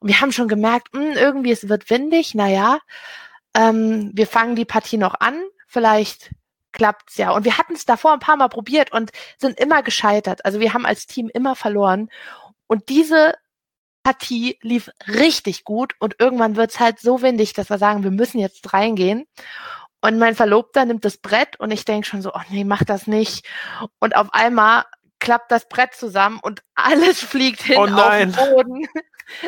Und 0.00 0.08
wir 0.08 0.20
haben 0.20 0.32
schon 0.32 0.48
gemerkt, 0.48 0.92
mh, 0.92 1.00
hm, 1.00 1.12
irgendwie 1.12 1.52
es 1.52 1.68
wird 1.68 1.88
windig, 1.90 2.34
naja, 2.34 2.78
ähm, 3.54 4.10
wir 4.14 4.26
fangen 4.26 4.56
die 4.56 4.64
Partie 4.64 4.96
noch 4.96 5.14
an, 5.20 5.40
vielleicht 5.66 6.30
klappt's 6.72 7.16
ja. 7.16 7.32
Und 7.32 7.44
wir 7.44 7.58
hatten 7.58 7.74
es 7.74 7.84
davor 7.84 8.12
ein 8.12 8.20
paar 8.20 8.36
Mal 8.36 8.48
probiert 8.48 8.92
und 8.92 9.10
sind 9.38 9.58
immer 9.58 9.82
gescheitert. 9.82 10.44
Also 10.44 10.60
wir 10.60 10.72
haben 10.72 10.86
als 10.86 11.06
Team 11.06 11.30
immer 11.32 11.56
verloren. 11.56 12.08
Und 12.66 12.88
diese 12.88 13.34
Partie 14.02 14.58
lief 14.62 14.90
richtig 15.06 15.64
gut 15.64 15.94
und 15.98 16.16
irgendwann 16.18 16.56
wird's 16.56 16.80
halt 16.80 17.00
so 17.00 17.22
windig, 17.22 17.52
dass 17.52 17.70
wir 17.70 17.78
sagen, 17.78 18.02
wir 18.02 18.10
müssen 18.10 18.38
jetzt 18.38 18.72
reingehen. 18.72 19.26
Und 20.00 20.18
mein 20.18 20.34
Verlobter 20.34 20.86
nimmt 20.86 21.04
das 21.04 21.18
Brett 21.18 21.60
und 21.60 21.70
ich 21.70 21.84
denke 21.84 22.06
schon 22.06 22.22
so, 22.22 22.32
oh 22.32 22.40
nee, 22.48 22.64
mach 22.64 22.84
das 22.84 23.06
nicht. 23.06 23.46
Und 23.98 24.16
auf 24.16 24.32
einmal 24.32 24.84
klappt 25.18 25.52
das 25.52 25.68
Brett 25.68 25.94
zusammen 25.94 26.40
und 26.42 26.62
alles 26.74 27.20
fliegt 27.22 27.62
hin 27.62 27.76
oh 27.78 27.86
auf 27.86 28.16
den 28.16 28.32
Boden. 28.32 28.88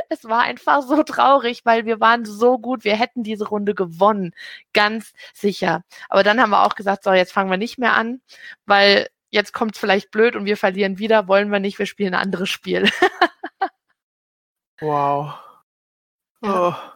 Es 0.09 0.23
war 0.23 0.43
einfach 0.43 0.83
so 0.83 1.03
traurig, 1.03 1.63
weil 1.65 1.87
wir 1.87 1.99
waren 1.99 2.25
so 2.25 2.57
gut, 2.57 2.85
wir 2.85 2.95
hätten 2.95 3.25
diese 3.25 3.49
Runde 3.49 3.75
gewonnen, 3.75 4.33
ganz 4.73 5.13
sicher. 5.35 5.83
Aber 6.09 6.23
dann 6.23 6.41
haben 6.41 6.51
wir 6.51 6.63
auch 6.65 6.77
gesagt, 6.77 7.03
so, 7.03 7.13
jetzt 7.13 7.33
fangen 7.33 7.51
wir 7.51 7.57
nicht 7.57 7.79
mehr 7.79 7.95
an, 7.95 8.21
weil 8.65 9.09
jetzt 9.31 9.53
kommt 9.53 9.75
es 9.75 9.81
vielleicht 9.81 10.13
blöd 10.13 10.37
und 10.37 10.45
wir 10.45 10.57
verlieren 10.57 10.99
wieder, 10.99 11.27
wollen 11.27 11.51
wir 11.51 11.59
nicht, 11.59 11.81
wir 11.81 11.87
spielen 11.87 12.15
ein 12.15 12.23
anderes 12.23 12.49
Spiel. 12.49 12.89
wow. 14.83 15.35
Ja. 16.43 16.69
Oh. 16.69 16.93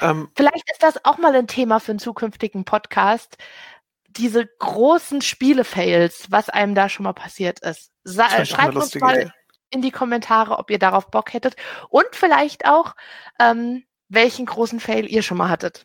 Ähm, 0.00 0.30
Vielleicht 0.34 0.70
ist 0.70 0.82
das 0.82 1.04
auch 1.04 1.18
mal 1.18 1.34
ein 1.34 1.46
Thema 1.46 1.80
für 1.80 1.92
einen 1.92 1.98
zukünftigen 1.98 2.64
Podcast. 2.64 3.36
Diese 4.08 4.46
großen 4.46 5.20
Spiele-Fails, 5.20 6.30
was 6.30 6.48
einem 6.48 6.74
da 6.74 6.88
schon 6.88 7.04
mal 7.04 7.12
passiert 7.12 7.60
ist. 7.60 7.90
Sa 8.04 8.44
schreibt 8.44 8.76
uns 8.76 8.94
mal 8.94 9.16
Idee. 9.22 9.30
in 9.70 9.82
die 9.82 9.90
Kommentare, 9.90 10.58
ob 10.58 10.70
ihr 10.70 10.78
darauf 10.78 11.10
Bock 11.10 11.34
hättet. 11.34 11.56
Und 11.90 12.06
vielleicht 12.12 12.66
auch, 12.66 12.94
ähm, 13.38 13.84
welchen 14.08 14.46
großen 14.46 14.80
Fail 14.80 15.10
ihr 15.10 15.22
schon 15.22 15.36
mal 15.36 15.50
hattet. 15.50 15.84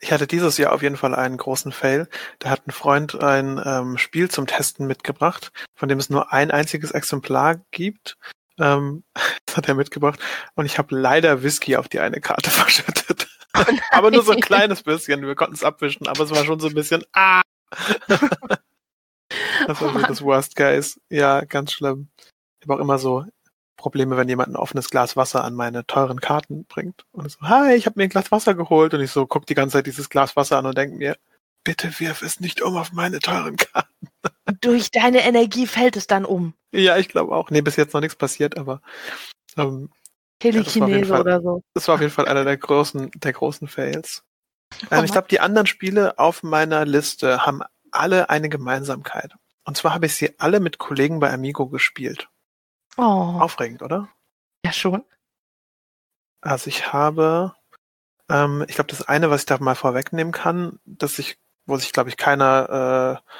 Ich 0.00 0.10
hatte 0.12 0.26
dieses 0.26 0.56
Jahr 0.56 0.72
auf 0.72 0.82
jeden 0.82 0.96
Fall 0.96 1.14
einen 1.14 1.36
großen 1.36 1.72
Fail. 1.72 2.08
Da 2.38 2.48
hat 2.48 2.66
ein 2.66 2.72
Freund 2.72 3.22
ein 3.22 3.62
ähm, 3.64 3.98
Spiel 3.98 4.30
zum 4.30 4.46
Testen 4.46 4.86
mitgebracht, 4.86 5.52
von 5.74 5.90
dem 5.90 5.98
es 5.98 6.08
nur 6.08 6.32
ein 6.32 6.50
einziges 6.50 6.90
Exemplar 6.90 7.60
gibt. 7.70 8.16
Ähm, 8.60 9.02
das 9.46 9.56
hat 9.56 9.68
er 9.68 9.74
mitgebracht. 9.74 10.20
Und 10.54 10.66
ich 10.66 10.78
habe 10.78 10.96
leider 10.96 11.42
Whisky 11.42 11.76
auf 11.76 11.88
die 11.88 12.00
eine 12.00 12.20
Karte 12.20 12.50
verschüttet. 12.50 13.28
Oh 13.56 13.64
aber 13.90 14.10
nur 14.10 14.22
so 14.22 14.32
ein 14.32 14.40
kleines 14.40 14.82
bisschen. 14.82 15.26
Wir 15.26 15.34
konnten 15.34 15.54
es 15.54 15.64
abwischen, 15.64 16.06
aber 16.06 16.22
es 16.24 16.30
war 16.30 16.44
schon 16.44 16.60
so 16.60 16.68
ein 16.68 16.74
bisschen, 16.74 17.04
ah! 17.12 17.42
das 19.66 19.80
war 19.80 19.94
oh 19.94 19.98
so 19.98 20.06
das 20.06 20.22
Worst 20.22 20.54
Case. 20.54 21.00
Ja, 21.08 21.40
ganz 21.44 21.72
schlimm. 21.72 22.08
Ich 22.60 22.68
habe 22.68 22.74
auch 22.74 22.84
immer 22.84 22.98
so 22.98 23.24
Probleme, 23.76 24.16
wenn 24.16 24.28
jemand 24.28 24.50
ein 24.50 24.56
offenes 24.56 24.90
Glas 24.90 25.16
Wasser 25.16 25.42
an 25.42 25.54
meine 25.54 25.86
teuren 25.86 26.20
Karten 26.20 26.66
bringt. 26.66 27.06
Und 27.12 27.30
so, 27.30 27.40
hi, 27.40 27.74
ich 27.74 27.86
habe 27.86 27.98
mir 27.98 28.04
ein 28.04 28.10
Glas 28.10 28.30
Wasser 28.30 28.54
geholt. 28.54 28.94
Und 28.94 29.00
ich 29.00 29.10
so, 29.10 29.26
guck 29.26 29.46
die 29.46 29.54
ganze 29.54 29.78
Zeit 29.78 29.86
dieses 29.86 30.10
Glas 30.10 30.36
Wasser 30.36 30.58
an 30.58 30.66
und 30.66 30.76
denk 30.76 30.94
mir, 30.94 31.16
bitte 31.64 31.98
wirf 31.98 32.22
es 32.22 32.40
nicht 32.40 32.62
um 32.62 32.76
auf 32.76 32.92
meine 32.92 33.20
teuren 33.20 33.56
Karten. 33.56 34.08
Durch 34.60 34.90
deine 34.90 35.22
Energie 35.22 35.66
fällt 35.66 35.96
es 35.96 36.06
dann 36.06 36.24
um. 36.24 36.54
Ja, 36.72 36.96
ich 36.96 37.08
glaube 37.08 37.34
auch. 37.34 37.50
Nee, 37.50 37.62
bis 37.62 37.76
jetzt 37.76 37.94
noch 37.94 38.00
nichts 38.00 38.16
passiert, 38.16 38.56
aber 38.56 38.80
ähm, 39.56 39.90
Telekinese 40.38 41.12
ja, 41.12 41.20
oder 41.20 41.40
so. 41.40 41.62
Das 41.74 41.86
war 41.88 41.96
auf 41.96 42.00
jeden 42.00 42.12
Fall 42.12 42.26
einer 42.26 42.44
der 42.44 42.56
großen, 42.56 43.10
der 43.14 43.32
großen 43.32 43.68
Fails. 43.68 44.24
Ähm, 44.90 45.04
ich 45.04 45.12
glaube, 45.12 45.28
die 45.28 45.40
anderen 45.40 45.66
Spiele 45.66 46.18
auf 46.18 46.42
meiner 46.42 46.84
Liste 46.84 47.44
haben 47.44 47.62
alle 47.90 48.30
eine 48.30 48.48
Gemeinsamkeit. 48.48 49.34
Und 49.64 49.76
zwar 49.76 49.94
habe 49.94 50.06
ich 50.06 50.14
sie 50.14 50.38
alle 50.38 50.60
mit 50.60 50.78
Kollegen 50.78 51.20
bei 51.20 51.32
Amigo 51.32 51.68
gespielt. 51.68 52.28
Oh. 52.96 53.02
Aufregend, 53.02 53.82
oder? 53.82 54.08
Ja, 54.64 54.72
schon. 54.72 55.04
Also 56.40 56.68
ich 56.68 56.92
habe, 56.92 57.54
ähm, 58.30 58.64
ich 58.68 58.76
glaube, 58.76 58.90
das 58.90 59.06
eine, 59.06 59.30
was 59.30 59.42
ich 59.42 59.46
da 59.46 59.58
mal 59.58 59.74
vorwegnehmen 59.74 60.32
kann, 60.32 60.80
dass 60.86 61.18
ich, 61.18 61.38
wo 61.66 61.76
sich, 61.76 61.92
glaube 61.92 62.08
ich, 62.08 62.16
keiner 62.16 63.20
äh, 63.24 63.32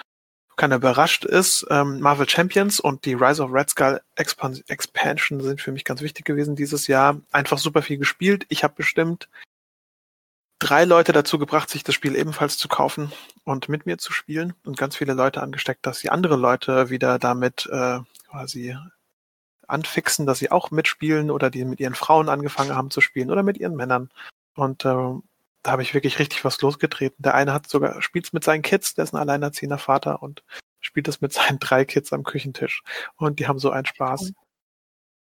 keiner 0.61 0.77
überrascht 0.77 1.25
ist. 1.25 1.67
Ähm, 1.71 2.01
Marvel 2.01 2.29
Champions 2.29 2.81
und 2.81 3.07
die 3.07 3.15
Rise 3.15 3.43
of 3.43 3.51
Red 3.51 3.71
Skull 3.71 4.01
Expan 4.15 4.61
Expansion 4.69 5.41
sind 5.41 5.61
für 5.61 5.73
mich 5.73 5.85
ganz 5.85 6.03
wichtig 6.03 6.27
gewesen 6.27 6.55
dieses 6.55 6.87
Jahr. 6.87 7.19
Einfach 7.33 7.57
super 7.57 7.81
viel 7.81 7.97
gespielt. 7.97 8.45
Ich 8.51 8.63
habe 8.63 8.75
bestimmt 8.77 9.31
drei 10.59 10.85
Leute 10.85 11.13
dazu 11.13 11.39
gebracht, 11.39 11.71
sich 11.71 11.83
das 11.83 11.95
Spiel 11.95 12.15
ebenfalls 12.15 12.59
zu 12.59 12.69
kaufen 12.69 13.11
und 13.45 13.71
mit 13.71 13.87
mir 13.87 13.97
zu 13.97 14.13
spielen 14.13 14.53
und 14.65 14.77
ganz 14.77 14.97
viele 14.97 15.15
Leute 15.15 15.41
angesteckt, 15.41 15.87
dass 15.87 16.01
sie 16.01 16.11
andere 16.11 16.37
Leute 16.37 16.91
wieder 16.91 17.19
damit 17.19 17.67
äh, 17.73 18.01
quasi 18.29 18.77
anfixen, 19.67 20.27
dass 20.27 20.41
sie 20.41 20.51
auch 20.51 20.71
mitspielen 20.71 21.31
oder 21.31 21.49
die 21.49 21.65
mit 21.65 21.81
ihren 21.81 21.95
Frauen 21.95 22.29
angefangen 22.29 22.75
haben 22.77 22.91
zu 22.91 23.01
spielen 23.01 23.31
oder 23.31 23.43
mit 23.43 23.57
ihren 23.57 23.77
Männern. 23.77 24.11
Und 24.57 24.85
äh, 24.85 25.15
da 25.63 25.73
habe 25.73 25.83
ich 25.83 25.95
wirklich 25.95 26.19
richtig 26.19 26.45
was 26.45 26.61
losgetreten. 26.61 27.23
Der 27.23 27.35
eine 27.35 27.53
hat 27.53 27.69
sogar, 27.69 28.01
spielt 28.03 28.33
mit 28.33 28.45
seinen 28.45 28.63
Kids, 28.63 28.95
der 28.95 29.05
ist 29.05 29.13
ein 29.13 29.19
alleinerziehender 29.19 29.79
Vater 29.79 30.23
und 30.23 30.43
spielt 30.81 31.09
es 31.09 31.21
mit 31.21 31.33
seinen 31.33 31.59
drei 31.59 31.85
Kids 31.85 32.13
am 32.13 32.25
Küchentisch. 32.25 32.83
Und 33.17 33.39
die 33.39 33.47
haben 33.47 33.59
so 33.59 33.71
einen 33.71 33.87
Spaß. 33.87 34.33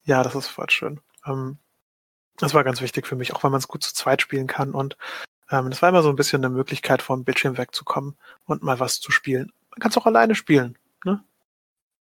Ja, 0.04 0.24
das 0.24 0.36
ist 0.36 0.48
voll 0.48 0.70
schön. 0.70 1.02
Ähm, 1.26 1.60
das 2.38 2.54
war 2.54 2.64
ganz 2.64 2.82
wichtig 2.82 3.06
für 3.08 3.16
mich, 3.16 3.34
auch 3.34 3.44
weil 3.44 3.52
man 3.52 3.60
es 3.60 3.68
gut 3.68 3.84
zu 3.84 3.94
zweit 3.94 4.22
spielen 4.22 4.48
kann. 4.48 4.72
Und 4.72 4.98
ähm, 5.50 5.70
das 5.70 5.82
war 5.82 5.90
immer 5.90 6.02
so 6.02 6.10
ein 6.10 6.16
bisschen 6.16 6.44
eine 6.44 6.54
Möglichkeit, 6.54 7.02
vom 7.02 7.24
Bildschirm 7.24 7.58
wegzukommen 7.58 8.18
und 8.46 8.64
mal 8.64 8.80
was 8.80 9.00
zu 9.00 9.12
spielen. 9.12 9.52
Man 9.72 9.80
kann 9.80 9.92
es 9.92 9.98
auch 9.98 10.06
alleine 10.06 10.36
spielen. 10.36 10.78
Ne? 11.06 11.24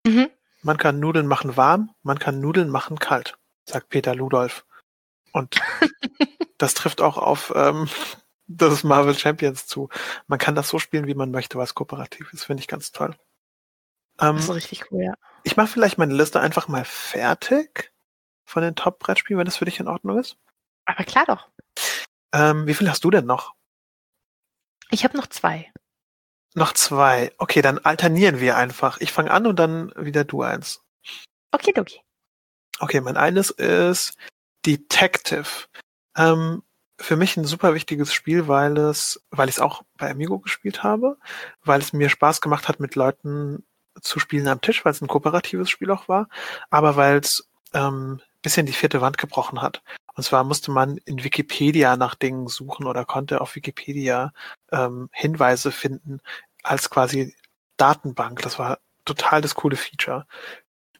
Mhm. 0.05 0.29
Man 0.61 0.77
kann 0.77 0.99
Nudeln 0.99 1.27
machen 1.27 1.57
warm, 1.57 1.89
man 2.03 2.19
kann 2.19 2.39
Nudeln 2.39 2.69
machen 2.69 2.99
kalt, 2.99 3.37
sagt 3.65 3.89
Peter 3.89 4.13
Ludolf. 4.13 4.65
Und 5.33 5.59
das 6.61 6.73
trifft 6.73 7.01
auch 7.01 7.17
auf 7.17 7.51
ähm, 7.55 7.89
das 8.47 8.83
Marvel 8.83 9.17
Champions 9.17 9.67
zu. 9.67 9.89
Man 10.27 10.39
kann 10.39 10.55
das 10.55 10.69
so 10.69 10.79
spielen, 10.79 11.07
wie 11.07 11.15
man 11.15 11.31
möchte, 11.31 11.57
was 11.57 11.75
kooperativ 11.75 12.31
ist. 12.33 12.45
Finde 12.45 12.61
ich 12.61 12.67
ganz 12.67 12.91
toll. 12.91 13.15
Ähm, 14.19 14.35
das 14.35 14.45
ist 14.45 14.55
richtig 14.55 14.91
cool, 14.91 15.03
ja. 15.03 15.13
Ich 15.43 15.57
mache 15.57 15.67
vielleicht 15.67 15.97
meine 15.97 16.13
Liste 16.13 16.39
einfach 16.39 16.67
mal 16.67 16.85
fertig 16.85 17.91
von 18.45 18.61
den 18.61 18.75
Top-Brettspielen, 18.75 19.39
wenn 19.39 19.45
das 19.45 19.57
für 19.57 19.65
dich 19.65 19.79
in 19.79 19.87
Ordnung 19.87 20.19
ist. 20.19 20.37
Aber 20.85 21.03
klar 21.03 21.25
doch. 21.25 21.49
Ähm, 22.33 22.67
wie 22.67 22.73
viel 22.73 22.89
hast 22.89 23.03
du 23.03 23.09
denn 23.09 23.25
noch? 23.25 23.53
Ich 24.89 25.03
habe 25.03 25.17
noch 25.17 25.27
zwei. 25.27 25.71
Noch 26.53 26.73
zwei. 26.73 27.31
Okay, 27.37 27.61
dann 27.61 27.79
alternieren 27.79 28.39
wir 28.39 28.57
einfach. 28.57 28.99
Ich 28.99 29.11
fange 29.11 29.31
an 29.31 29.47
und 29.47 29.57
dann 29.57 29.93
wieder 29.95 30.25
du 30.25 30.41
eins. 30.43 30.83
Okay, 31.51 31.73
okay. 31.77 32.01
Okay, 32.79 32.99
mein 32.99 33.17
eines 33.17 33.51
ist 33.51 34.17
Detective. 34.65 35.67
Ähm, 36.17 36.63
für 36.97 37.17
mich 37.17 37.35
ein 37.37 37.45
super 37.45 37.73
wichtiges 37.73 38.13
Spiel, 38.13 38.47
weil 38.47 38.77
es, 38.77 39.23
weil 39.31 39.49
ich 39.49 39.55
es 39.55 39.61
auch 39.61 39.83
bei 39.97 40.09
Amigo 40.11 40.39
gespielt 40.39 40.83
habe, 40.83 41.17
weil 41.63 41.81
es 41.81 41.93
mir 41.93 42.09
Spaß 42.09 42.41
gemacht 42.41 42.67
hat, 42.67 42.79
mit 42.79 42.95
Leuten 42.95 43.63
zu 44.01 44.19
spielen 44.19 44.47
am 44.47 44.61
Tisch, 44.61 44.85
weil 44.85 44.91
es 44.91 45.01
ein 45.01 45.07
kooperatives 45.07 45.69
Spiel 45.69 45.91
auch 45.91 46.07
war, 46.07 46.29
aber 46.69 46.95
weil 46.95 47.17
es 47.17 47.49
ähm, 47.73 48.21
bisschen 48.41 48.65
die 48.65 48.73
vierte 48.73 49.01
Wand 49.01 49.17
gebrochen 49.17 49.61
hat. 49.61 49.83
Und 50.15 50.23
zwar 50.23 50.43
musste 50.43 50.71
man 50.71 50.97
in 50.97 51.23
Wikipedia 51.23 51.95
nach 51.95 52.15
Dingen 52.15 52.47
suchen 52.47 52.85
oder 52.85 53.05
konnte 53.05 53.41
auf 53.41 53.55
Wikipedia 53.55 54.33
ähm, 54.71 55.09
Hinweise 55.11 55.71
finden 55.71 56.19
als 56.63 56.89
quasi 56.89 57.35
Datenbank. 57.77 58.41
Das 58.41 58.59
war 58.59 58.79
total 59.05 59.41
das 59.41 59.55
coole 59.55 59.77
Feature. 59.77 60.27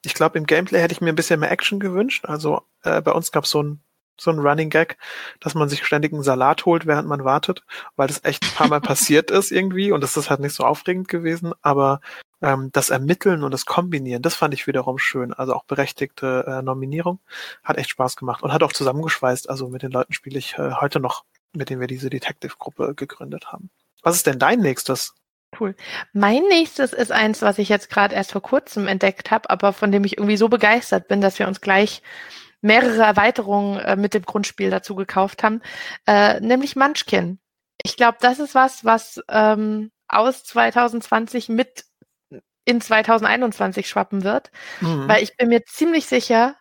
Ich 0.04 0.14
glaube, 0.14 0.38
im 0.38 0.46
Gameplay 0.46 0.80
hätte 0.80 0.92
ich 0.92 1.00
mir 1.00 1.10
ein 1.10 1.16
bisschen 1.16 1.40
mehr 1.40 1.50
Action 1.50 1.78
gewünscht. 1.78 2.24
Also 2.26 2.62
äh, 2.82 3.00
bei 3.00 3.12
uns 3.12 3.32
gab 3.32 3.44
es 3.44 3.50
so 3.50 3.62
ein 3.62 3.82
so 4.20 4.30
ein 4.30 4.38
Running 4.38 4.70
Gag, 4.70 4.98
dass 5.40 5.54
man 5.54 5.68
sich 5.68 5.84
ständig 5.84 6.12
einen 6.12 6.22
Salat 6.22 6.64
holt, 6.66 6.86
während 6.86 7.08
man 7.08 7.24
wartet, 7.24 7.64
weil 7.96 8.08
das 8.08 8.24
echt 8.24 8.44
ein 8.44 8.54
paar 8.54 8.68
Mal 8.68 8.80
passiert 8.80 9.30
ist 9.30 9.50
irgendwie 9.50 9.92
und 9.92 10.02
das 10.02 10.16
ist 10.16 10.30
halt 10.30 10.40
nicht 10.40 10.54
so 10.54 10.64
aufregend 10.64 11.08
gewesen, 11.08 11.52
aber 11.62 12.00
ähm, 12.40 12.70
das 12.72 12.90
Ermitteln 12.90 13.42
und 13.44 13.52
das 13.52 13.66
Kombinieren, 13.66 14.22
das 14.22 14.34
fand 14.34 14.54
ich 14.54 14.66
wiederum 14.66 14.98
schön. 14.98 15.32
Also 15.32 15.54
auch 15.54 15.64
berechtigte 15.64 16.44
äh, 16.46 16.62
Nominierung. 16.62 17.20
Hat 17.62 17.78
echt 17.78 17.90
Spaß 17.90 18.16
gemacht 18.16 18.42
und 18.42 18.52
hat 18.52 18.62
auch 18.62 18.72
zusammengeschweißt. 18.72 19.48
Also 19.48 19.68
mit 19.68 19.82
den 19.82 19.92
Leuten 19.92 20.12
spiele 20.12 20.38
ich 20.38 20.58
äh, 20.58 20.72
heute 20.80 20.98
noch 20.98 21.24
mit 21.54 21.70
dem 21.70 21.80
wir 21.80 21.86
diese 21.86 22.10
Detective-Gruppe 22.10 22.94
gegründet 22.94 23.52
haben. 23.52 23.70
Was 24.02 24.16
ist 24.16 24.26
denn 24.26 24.38
dein 24.38 24.60
nächstes? 24.60 25.14
Cool. 25.58 25.74
Mein 26.12 26.42
nächstes 26.44 26.92
ist 26.92 27.12
eins, 27.12 27.42
was 27.42 27.58
ich 27.58 27.68
jetzt 27.68 27.90
gerade 27.90 28.14
erst 28.14 28.32
vor 28.32 28.40
kurzem 28.40 28.88
entdeckt 28.88 29.30
habe, 29.30 29.50
aber 29.50 29.72
von 29.72 29.92
dem 29.92 30.04
ich 30.04 30.16
irgendwie 30.16 30.38
so 30.38 30.48
begeistert 30.48 31.08
bin, 31.08 31.20
dass 31.20 31.38
wir 31.38 31.46
uns 31.46 31.60
gleich 31.60 32.02
mehrere 32.62 33.02
Erweiterungen 33.02 33.78
äh, 33.80 33.96
mit 33.96 34.14
dem 34.14 34.22
Grundspiel 34.22 34.70
dazu 34.70 34.94
gekauft 34.94 35.42
haben, 35.42 35.60
äh, 36.06 36.40
nämlich 36.40 36.76
Munchkin. 36.76 37.38
Ich 37.82 37.96
glaube, 37.96 38.18
das 38.20 38.38
ist 38.38 38.54
was, 38.54 38.84
was 38.84 39.20
ähm, 39.28 39.90
aus 40.08 40.44
2020 40.44 41.48
mit 41.48 41.84
in 42.64 42.80
2021 42.80 43.88
schwappen 43.88 44.22
wird, 44.22 44.50
mhm. 44.80 45.08
weil 45.08 45.22
ich 45.22 45.36
bin 45.36 45.48
mir 45.48 45.64
ziemlich 45.64 46.06
sicher, 46.06 46.56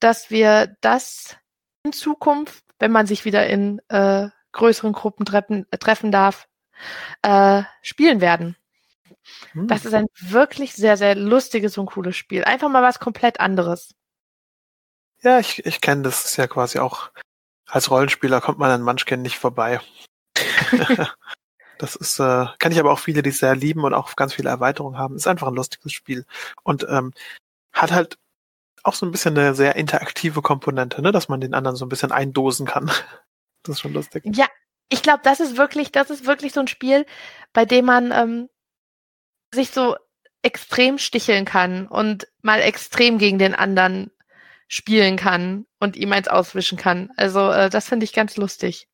dass 0.00 0.30
wir 0.30 0.74
das 0.80 1.36
in 1.84 1.92
Zukunft, 1.92 2.64
wenn 2.78 2.90
man 2.90 3.06
sich 3.06 3.24
wieder 3.24 3.46
in 3.46 3.80
äh, 3.88 4.28
größeren 4.52 4.92
Gruppen 4.92 5.26
treffen, 5.26 5.66
äh, 5.70 5.78
treffen 5.78 6.10
darf, 6.10 6.48
äh, 7.22 7.62
spielen 7.82 8.20
werden. 8.22 8.56
Mhm. 9.52 9.68
Das 9.68 9.84
ist 9.84 9.94
ein 9.94 10.06
wirklich 10.18 10.72
sehr, 10.72 10.96
sehr 10.96 11.14
lustiges 11.14 11.76
und 11.76 11.86
cooles 11.86 12.16
Spiel. 12.16 12.44
Einfach 12.44 12.70
mal 12.70 12.82
was 12.82 12.98
komplett 12.98 13.40
anderes. 13.40 13.94
Ja, 15.22 15.38
ich, 15.38 15.64
ich 15.64 15.80
kenne 15.80 16.02
das. 16.02 16.24
ist 16.24 16.36
ja 16.36 16.46
quasi 16.46 16.78
auch, 16.78 17.10
als 17.66 17.90
Rollenspieler 17.90 18.40
kommt 18.40 18.58
man 18.58 18.70
an 18.70 18.82
Munchkin 18.82 19.22
nicht 19.22 19.38
vorbei. 19.38 19.80
Das 21.78 21.96
ist, 21.96 22.18
äh, 22.20 22.46
kann 22.58 22.72
ich 22.72 22.78
aber 22.78 22.92
auch 22.92 22.98
viele, 22.98 23.22
die 23.22 23.30
es 23.30 23.38
sehr 23.38 23.56
lieben 23.56 23.84
und 23.84 23.94
auch 23.94 24.14
ganz 24.16 24.32
viele 24.32 24.48
Erweiterungen 24.48 24.98
haben. 24.98 25.16
Ist 25.16 25.26
einfach 25.26 25.48
ein 25.48 25.54
lustiges 25.54 25.92
Spiel. 25.92 26.24
Und 26.62 26.86
ähm, 26.88 27.12
hat 27.72 27.92
halt 27.92 28.18
auch 28.84 28.94
so 28.94 29.06
ein 29.06 29.12
bisschen 29.12 29.36
eine 29.36 29.54
sehr 29.54 29.76
interaktive 29.76 30.42
Komponente, 30.42 31.02
ne, 31.02 31.10
dass 31.10 31.28
man 31.28 31.40
den 31.40 31.54
anderen 31.54 31.76
so 31.76 31.84
ein 31.84 31.88
bisschen 31.88 32.12
eindosen 32.12 32.66
kann. 32.66 32.90
Das 33.66 33.76
ist 33.76 33.80
schon 33.80 33.94
lustig. 33.94 34.24
Ja, 34.26 34.46
ich 34.90 35.02
glaube, 35.02 35.20
das 35.24 35.40
ist 35.40 35.56
wirklich, 35.56 35.90
das 35.90 36.10
ist 36.10 36.26
wirklich 36.26 36.52
so 36.52 36.60
ein 36.60 36.68
Spiel, 36.68 37.06
bei 37.54 37.64
dem 37.64 37.86
man 37.86 38.12
ähm, 38.12 38.50
sich 39.54 39.70
so 39.70 39.96
extrem 40.42 40.98
sticheln 40.98 41.46
kann 41.46 41.86
und 41.86 42.28
mal 42.42 42.60
extrem 42.60 43.16
gegen 43.16 43.38
den 43.38 43.54
anderen 43.54 44.10
spielen 44.68 45.16
kann 45.16 45.66
und 45.80 45.96
ihm 45.96 46.12
eins 46.12 46.28
auswischen 46.28 46.78
kann. 46.78 47.10
Also 47.16 47.50
äh, 47.50 47.70
das 47.70 47.88
finde 47.88 48.04
ich 48.04 48.12
ganz 48.12 48.36
lustig. 48.36 48.88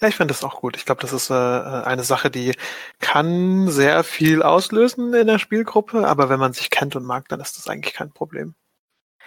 Ja, 0.00 0.08
ich 0.08 0.16
finde 0.16 0.32
das 0.32 0.44
auch 0.44 0.60
gut. 0.60 0.76
Ich 0.76 0.86
glaube, 0.86 1.02
das 1.02 1.12
ist 1.12 1.30
äh, 1.30 1.34
eine 1.34 2.04
Sache, 2.04 2.30
die 2.30 2.54
kann 3.00 3.68
sehr 3.68 4.02
viel 4.02 4.42
auslösen 4.42 5.12
in 5.12 5.26
der 5.26 5.38
Spielgruppe, 5.38 6.08
aber 6.08 6.30
wenn 6.30 6.40
man 6.40 6.54
sich 6.54 6.70
kennt 6.70 6.96
und 6.96 7.04
mag, 7.04 7.28
dann 7.28 7.40
ist 7.40 7.58
das 7.58 7.68
eigentlich 7.68 7.94
kein 7.94 8.10
Problem. 8.10 8.54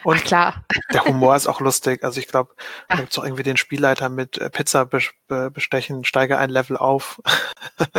Und 0.03 0.17
Ach, 0.17 0.24
klar. 0.24 0.65
der 0.91 1.05
Humor 1.05 1.36
ist 1.36 1.48
auch 1.48 1.62
lustig. 1.62 2.03
Also 2.03 2.20
ich 2.20 2.27
glaube, 2.27 2.55
da 2.89 2.98
gibt 2.98 3.12
es 3.12 3.20
auch 3.20 3.24
irgendwie 3.24 3.43
den 3.43 3.58
Spielleiter 3.58 4.10
mit 4.10 4.38
äh, 4.39 4.50
Pizza 4.50 4.86
bestechen, 4.86 6.03
steige 6.03 6.39
ein 6.39 6.50
Level 6.50 6.75
auf. 6.75 7.22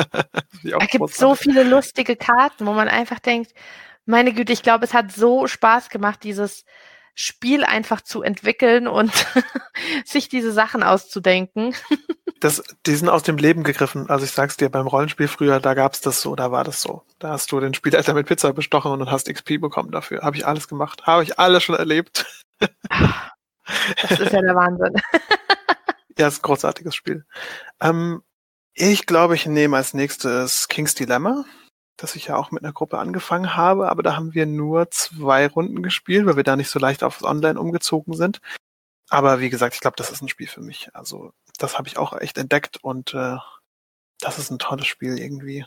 da 0.64 0.78
gibt 0.86 1.10
es 1.10 1.16
so 1.16 1.34
viele 1.34 1.62
lustige 1.62 2.16
Karten, 2.16 2.66
wo 2.66 2.72
man 2.72 2.88
einfach 2.88 3.20
denkt, 3.20 3.54
meine 4.04 4.34
Güte, 4.34 4.52
ich 4.52 4.62
glaube, 4.62 4.84
es 4.84 4.92
hat 4.92 5.12
so 5.12 5.46
Spaß 5.46 5.88
gemacht, 5.88 6.24
dieses 6.24 6.64
Spiel 7.14 7.64
einfach 7.64 8.00
zu 8.00 8.22
entwickeln 8.22 8.88
und 8.88 9.12
sich 10.04 10.28
diese 10.28 10.52
Sachen 10.52 10.82
auszudenken. 10.82 11.74
das, 12.40 12.62
die 12.86 12.94
sind 12.94 13.08
aus 13.08 13.22
dem 13.22 13.38
Leben 13.38 13.62
gegriffen. 13.62 14.10
Also 14.10 14.24
ich 14.24 14.32
sag's 14.32 14.56
dir, 14.56 14.68
beim 14.68 14.86
Rollenspiel 14.86 15.28
früher, 15.28 15.60
da 15.60 15.74
gab's 15.74 16.00
das 16.00 16.20
so, 16.20 16.34
da 16.34 16.50
war 16.50 16.64
das 16.64 16.82
so. 16.82 17.02
Da 17.18 17.30
hast 17.30 17.50
du 17.52 17.60
den 17.60 17.74
Spielleiter 17.74 18.14
mit 18.14 18.26
Pizza 18.26 18.52
bestochen 18.52 18.92
und 18.92 19.10
hast 19.10 19.32
XP 19.32 19.60
bekommen 19.60 19.92
dafür. 19.92 20.22
Habe 20.22 20.36
ich 20.36 20.46
alles 20.46 20.68
gemacht. 20.68 21.06
Habe 21.06 21.22
ich 21.22 21.38
alles 21.38 21.62
schon 21.62 21.76
erlebt. 21.76 22.26
das 22.58 24.20
ist 24.20 24.32
ja 24.32 24.42
der 24.42 24.54
Wahnsinn. 24.54 24.94
ja, 26.18 26.28
ist 26.28 26.40
ein 26.40 26.42
großartiges 26.42 26.94
Spiel. 26.94 27.24
Ähm, 27.80 28.22
ich 28.74 29.06
glaube, 29.06 29.36
ich 29.36 29.46
nehme 29.46 29.76
als 29.76 29.94
nächstes 29.94 30.68
King's 30.68 30.94
Dilemma 30.94 31.44
das 31.96 32.16
ich 32.16 32.26
ja 32.26 32.36
auch 32.36 32.50
mit 32.50 32.62
einer 32.62 32.72
Gruppe 32.72 32.98
angefangen 32.98 33.56
habe, 33.56 33.88
aber 33.88 34.02
da 34.02 34.16
haben 34.16 34.34
wir 34.34 34.46
nur 34.46 34.90
zwei 34.90 35.46
Runden 35.46 35.82
gespielt, 35.82 36.26
weil 36.26 36.36
wir 36.36 36.42
da 36.44 36.56
nicht 36.56 36.70
so 36.70 36.78
leicht 36.78 37.04
aufs 37.04 37.22
Online 37.22 37.58
umgezogen 37.58 38.14
sind. 38.14 38.40
Aber 39.10 39.40
wie 39.40 39.50
gesagt, 39.50 39.74
ich 39.74 39.80
glaube, 39.80 39.96
das 39.96 40.10
ist 40.10 40.22
ein 40.22 40.28
Spiel 40.28 40.48
für 40.48 40.60
mich. 40.60 40.90
Also 40.94 41.32
das 41.58 41.78
habe 41.78 41.88
ich 41.88 41.98
auch 41.98 42.12
echt 42.18 42.38
entdeckt 42.38 42.78
und 42.82 43.14
äh, 43.14 43.36
das 44.20 44.38
ist 44.38 44.50
ein 44.50 44.58
tolles 44.58 44.86
Spiel 44.86 45.18
irgendwie. 45.18 45.66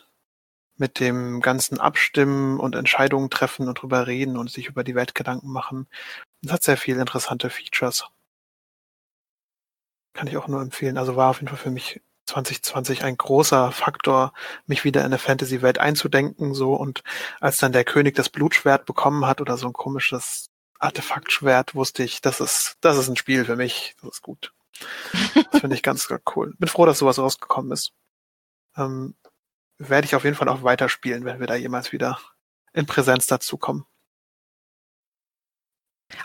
Mit 0.78 1.00
dem 1.00 1.42
ganzen 1.42 1.80
Abstimmen 1.80 2.60
und 2.60 2.76
Entscheidungen 2.76 3.30
treffen 3.32 3.68
und 3.68 3.82
drüber 3.82 4.06
reden 4.08 4.38
und 4.38 4.52
sich 4.52 4.68
über 4.68 4.84
die 4.84 4.96
Welt 4.96 5.16
Gedanken 5.16 5.52
machen. 5.52 5.88
Es 6.44 6.52
hat 6.52 6.64
sehr 6.64 6.78
viele 6.78 7.02
interessante 7.02 7.50
Features. 7.50 8.06
Kann 10.14 10.28
ich 10.28 10.38
auch 10.38 10.48
nur 10.48 10.62
empfehlen. 10.62 10.98
Also 10.98 11.16
war 11.16 11.30
auf 11.32 11.38
jeden 11.38 11.48
Fall 11.48 11.58
für 11.58 11.72
mich 11.72 12.02
2020 12.28 13.04
ein 13.04 13.18
großer 13.18 13.72
Faktor, 13.72 14.34
mich 14.66 14.84
wieder 14.84 15.02
in 15.02 15.08
eine 15.08 15.18
Fantasy-Welt 15.18 15.80
einzudenken, 15.80 16.54
so 16.54 16.74
und 16.76 17.04
als 17.40 17.58
dann 17.58 17.72
der 17.72 17.86
König 17.86 18.16
das 18.16 18.30
Blutschwert 18.30 18.86
bekommen 18.86 19.26
hat 19.26 19.42
oder 19.42 19.58
so 19.58 19.68
ein 19.68 19.74
komisches 19.74 20.50
Artefaktschwert, 20.80 21.74
wusste 21.74 22.04
ich, 22.04 22.22
das 22.22 22.40
ist, 22.40 22.78
das 22.82 22.98
ist 22.98 23.08
ein 23.08 23.16
Spiel 23.16 23.46
für 23.46 23.56
mich, 23.56 23.96
das 24.02 24.16
ist 24.16 24.22
gut. 24.22 24.54
Das 25.52 25.62
finde 25.62 25.76
ich 25.76 25.82
ganz, 25.82 26.08
ganz 26.08 26.22
cool. 26.36 26.54
Bin 26.60 26.70
froh, 26.70 26.86
dass 26.86 27.00
sowas 27.00 27.18
rausgekommen 27.18 27.72
ist. 27.72 27.94
Ähm, 28.76 29.16
werde 29.80 30.06
ich 30.06 30.16
auf 30.16 30.24
jeden 30.24 30.36
Fall 30.36 30.50
auch 30.50 30.64
weiterspielen, 30.64 31.26
wenn 31.26 31.40
wir 31.40 31.48
da 31.48 31.56
jemals 31.56 31.92
wieder 31.92 32.20
in 32.74 32.86
Präsenz 32.86 33.26
dazukommen. 33.26 33.86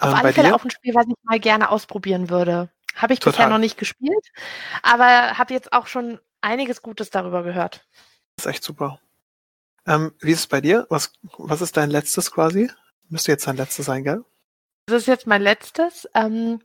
Auf 0.01 0.11
ähm, 0.11 0.15
alle 0.15 0.33
Fälle 0.33 0.49
dir? 0.49 0.55
auch 0.55 0.65
ein 0.65 0.71
Spiel, 0.71 0.95
was 0.95 1.07
ich 1.07 1.15
mal 1.23 1.41
gerne 1.41 1.71
ausprobieren 1.71 2.31
würde. 2.31 2.71
Habe 2.97 3.15
ich 3.15 3.21
Total. 3.21 3.33
bisher 3.33 3.49
noch 3.49 3.59
nicht 3.59 3.79
gespielt, 3.79 4.33
aber 4.83 5.39
habe 5.39 5.55
jetzt 5.55 5.73
auch 5.73 5.87
schon 5.87 6.21
einiges 6.41 6.83
Gutes 6.83 7.11
darüber 7.11 7.43
gehört. 7.43 7.87
Das 8.37 8.47
ist 8.47 8.51
echt 8.53 8.65
super. 8.65 9.01
Ähm, 9.87 10.15
wie 10.21 10.33
ist 10.33 10.41
es 10.41 10.47
bei 10.47 10.61
dir? 10.61 10.87
Was, 10.91 11.13
was 11.39 11.61
ist 11.61 11.77
dein 11.77 11.91
letztes 11.91 12.31
quasi? 12.31 12.71
Müsste 13.09 13.33
jetzt 13.33 13.47
dein 13.47 13.57
letztes 13.57 13.87
sein, 13.87 14.05
gell? 14.05 14.25
Das 14.87 15.03
ist 15.03 15.07
jetzt 15.07 15.27
mein 15.27 15.43
letztes. 15.43 16.09
Ähm, 16.15 16.61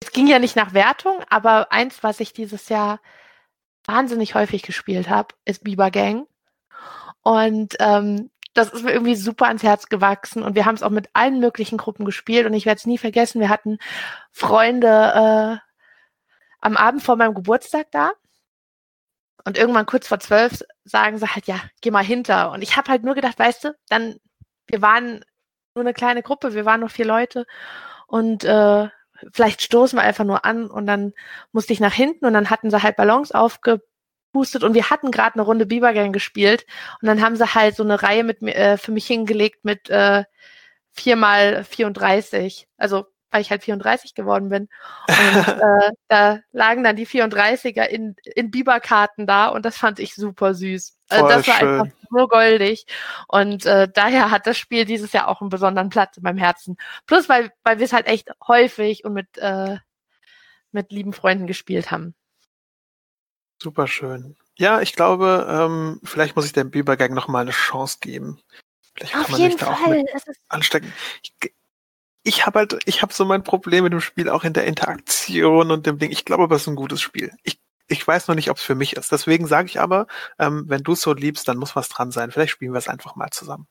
es 0.00 0.12
ging 0.12 0.26
ja 0.26 0.38
nicht 0.38 0.56
nach 0.56 0.74
Wertung, 0.74 1.22
aber 1.28 1.72
eins, 1.72 2.02
was 2.02 2.20
ich 2.20 2.32
dieses 2.32 2.68
Jahr 2.68 3.00
wahnsinnig 3.84 4.34
häufig 4.34 4.62
gespielt 4.62 5.08
habe, 5.08 5.34
ist 5.44 5.64
Biber 5.64 5.90
Gang. 5.90 6.26
Und 7.22 7.76
ähm, 7.80 8.30
das 8.58 8.70
ist 8.70 8.84
mir 8.84 8.92
irgendwie 8.92 9.14
super 9.14 9.46
ans 9.46 9.62
Herz 9.62 9.88
gewachsen 9.88 10.42
und 10.42 10.54
wir 10.54 10.66
haben 10.66 10.74
es 10.74 10.82
auch 10.82 10.90
mit 10.90 11.08
allen 11.12 11.40
möglichen 11.40 11.78
Gruppen 11.78 12.04
gespielt 12.04 12.46
und 12.46 12.54
ich 12.54 12.66
werde 12.66 12.78
es 12.78 12.86
nie 12.86 12.98
vergessen. 12.98 13.40
Wir 13.40 13.48
hatten 13.48 13.78
Freunde 14.32 14.88
äh, 14.88 15.56
am 16.60 16.76
Abend 16.76 17.02
vor 17.02 17.16
meinem 17.16 17.34
Geburtstag 17.34 17.86
da 17.92 18.12
und 19.44 19.56
irgendwann 19.56 19.86
kurz 19.86 20.08
vor 20.08 20.18
zwölf 20.18 20.62
sagen 20.84 21.18
sie 21.18 21.26
halt, 21.26 21.46
ja, 21.46 21.60
geh 21.80 21.90
mal 21.90 22.04
hinter. 22.04 22.50
Und 22.50 22.62
ich 22.62 22.76
habe 22.76 22.90
halt 22.90 23.04
nur 23.04 23.14
gedacht, 23.14 23.38
weißt 23.38 23.64
du, 23.64 23.76
dann, 23.88 24.16
wir 24.66 24.82
waren 24.82 25.24
nur 25.74 25.84
eine 25.84 25.94
kleine 25.94 26.22
Gruppe, 26.22 26.54
wir 26.54 26.64
waren 26.64 26.80
nur 26.80 26.88
vier 26.88 27.06
Leute 27.06 27.46
und 28.08 28.44
äh, 28.44 28.88
vielleicht 29.32 29.62
stoßen 29.62 29.98
wir 29.98 30.02
einfach 30.02 30.24
nur 30.24 30.44
an 30.44 30.68
und 30.68 30.86
dann 30.86 31.12
musste 31.52 31.72
ich 31.72 31.80
nach 31.80 31.92
hinten 31.92 32.26
und 32.26 32.34
dann 32.34 32.50
hatten 32.50 32.70
sie 32.70 32.82
halt 32.82 32.96
Ballons 32.96 33.32
aufge 33.32 33.80
gepustet 34.38 34.62
und 34.62 34.74
wir 34.74 34.90
hatten 34.90 35.10
gerade 35.10 35.34
eine 35.34 35.42
Runde 35.42 35.66
Bibergang 35.66 36.12
gespielt 36.12 36.64
und 37.02 37.08
dann 37.08 37.22
haben 37.22 37.36
sie 37.36 37.54
halt 37.54 37.74
so 37.76 37.82
eine 37.82 38.02
Reihe 38.02 38.24
mit 38.24 38.42
mir 38.42 38.54
äh, 38.54 38.76
für 38.76 38.92
mich 38.92 39.06
hingelegt 39.06 39.64
mit 39.64 39.90
äh, 39.90 40.24
4 40.92 41.16
mal 41.16 41.64
34. 41.64 42.68
Also 42.76 43.06
weil 43.30 43.42
ich 43.42 43.50
halt 43.50 43.62
34 43.62 44.14
geworden 44.14 44.48
bin. 44.48 44.68
Und 45.06 45.48
äh, 45.48 45.90
da 46.08 46.38
lagen 46.50 46.82
dann 46.82 46.96
die 46.96 47.06
34er 47.06 47.82
in, 47.82 48.16
in 48.34 48.50
Biberkarten 48.50 49.26
da 49.26 49.48
und 49.48 49.66
das 49.66 49.76
fand 49.76 49.98
ich 49.98 50.14
super 50.14 50.54
süß. 50.54 50.96
Also 51.10 51.28
das 51.28 51.46
war 51.46 51.54
schön. 51.56 51.80
einfach 51.80 51.96
so 52.10 52.26
goldig. 52.26 52.86
Und 53.26 53.66
äh, 53.66 53.86
daher 53.92 54.30
hat 54.30 54.46
das 54.46 54.56
Spiel 54.56 54.86
dieses 54.86 55.12
Jahr 55.12 55.28
auch 55.28 55.42
einen 55.42 55.50
besonderen 55.50 55.90
Platz 55.90 56.16
in 56.16 56.22
meinem 56.22 56.38
Herzen. 56.38 56.78
Plus, 57.06 57.28
weil, 57.28 57.52
weil 57.64 57.78
wir 57.78 57.84
es 57.84 57.92
halt 57.92 58.06
echt 58.06 58.30
häufig 58.46 59.04
und 59.04 59.12
mit, 59.12 59.36
äh, 59.36 59.76
mit 60.72 60.90
lieben 60.90 61.12
Freunden 61.12 61.46
gespielt 61.46 61.90
haben. 61.90 62.14
Super 63.60 63.86
schön. 63.86 64.36
Ja, 64.56 64.80
ich 64.80 64.94
glaube, 64.94 65.46
ähm, 65.48 66.00
vielleicht 66.04 66.36
muss 66.36 66.46
ich 66.46 66.52
dem 66.52 66.70
Bibergang 66.70 67.14
noch 67.14 67.28
mal 67.28 67.40
eine 67.40 67.50
Chance 67.50 67.98
geben. 68.00 68.40
Vielleicht 68.94 69.12
kann 69.12 69.22
Auf 69.22 69.28
man 69.30 69.40
jeden 69.40 69.52
sich 69.52 69.60
da 69.60 69.74
Fall. 69.74 69.84
auch 69.84 69.88
mit 69.88 70.08
anstecken. 70.48 70.92
Ich, 71.22 71.52
ich 72.24 72.46
habe 72.46 72.58
halt, 72.58 72.78
ich 72.84 73.02
habe 73.02 73.12
so 73.12 73.24
mein 73.24 73.44
Problem 73.44 73.84
mit 73.84 73.92
dem 73.92 74.00
Spiel 74.00 74.28
auch 74.28 74.44
in 74.44 74.52
der 74.52 74.66
Interaktion 74.66 75.70
und 75.70 75.86
dem 75.86 75.98
Ding. 75.98 76.10
Ich 76.10 76.24
glaube, 76.24 76.44
aber 76.44 76.56
es 76.56 76.62
ist 76.62 76.68
ein 76.68 76.76
gutes 76.76 77.00
Spiel. 77.00 77.32
Ich, 77.44 77.60
ich 77.86 78.06
weiß 78.06 78.28
noch 78.28 78.34
nicht, 78.34 78.50
ob 78.50 78.58
es 78.58 78.62
für 78.62 78.74
mich 78.74 78.96
ist. 78.96 79.12
Deswegen 79.12 79.46
sage 79.46 79.66
ich 79.66 79.80
aber, 79.80 80.06
ähm, 80.38 80.64
wenn 80.66 80.82
du 80.82 80.92
es 80.92 81.00
so 81.00 81.14
liebst, 81.14 81.48
dann 81.48 81.56
muss 81.56 81.76
was 81.76 81.88
dran 81.88 82.10
sein. 82.10 82.30
Vielleicht 82.30 82.52
spielen 82.52 82.72
wir 82.72 82.78
es 82.78 82.88
einfach 82.88 83.16
mal 83.16 83.30
zusammen. 83.30 83.66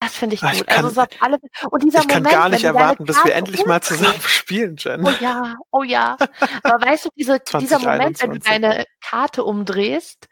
Das 0.00 0.16
finde 0.16 0.34
ich 0.34 0.42
Ach, 0.42 0.50
gut. 0.52 0.60
Ich 0.62 0.66
kann, 0.66 0.84
also 0.86 1.04
alle, 1.20 1.38
und 1.70 1.82
dieser 1.82 2.00
ich 2.00 2.08
kann 2.08 2.22
gar 2.22 2.48
nicht 2.48 2.64
erwarten, 2.64 3.04
bis 3.04 3.22
wir 3.22 3.34
endlich 3.34 3.66
mal 3.66 3.82
zusammen 3.82 4.20
spielen, 4.22 4.76
Jen. 4.78 5.06
Oh 5.06 5.12
ja, 5.20 5.56
oh 5.70 5.82
ja. 5.82 6.16
Aber 6.62 6.84
weißt 6.86 7.04
du, 7.04 7.08
diese, 7.16 7.38
dieser 7.60 7.78
Moment, 7.78 8.20
wenn 8.22 8.32
du 8.32 8.38
deine 8.40 8.86
Karte 9.02 9.44
umdrehst 9.44 10.26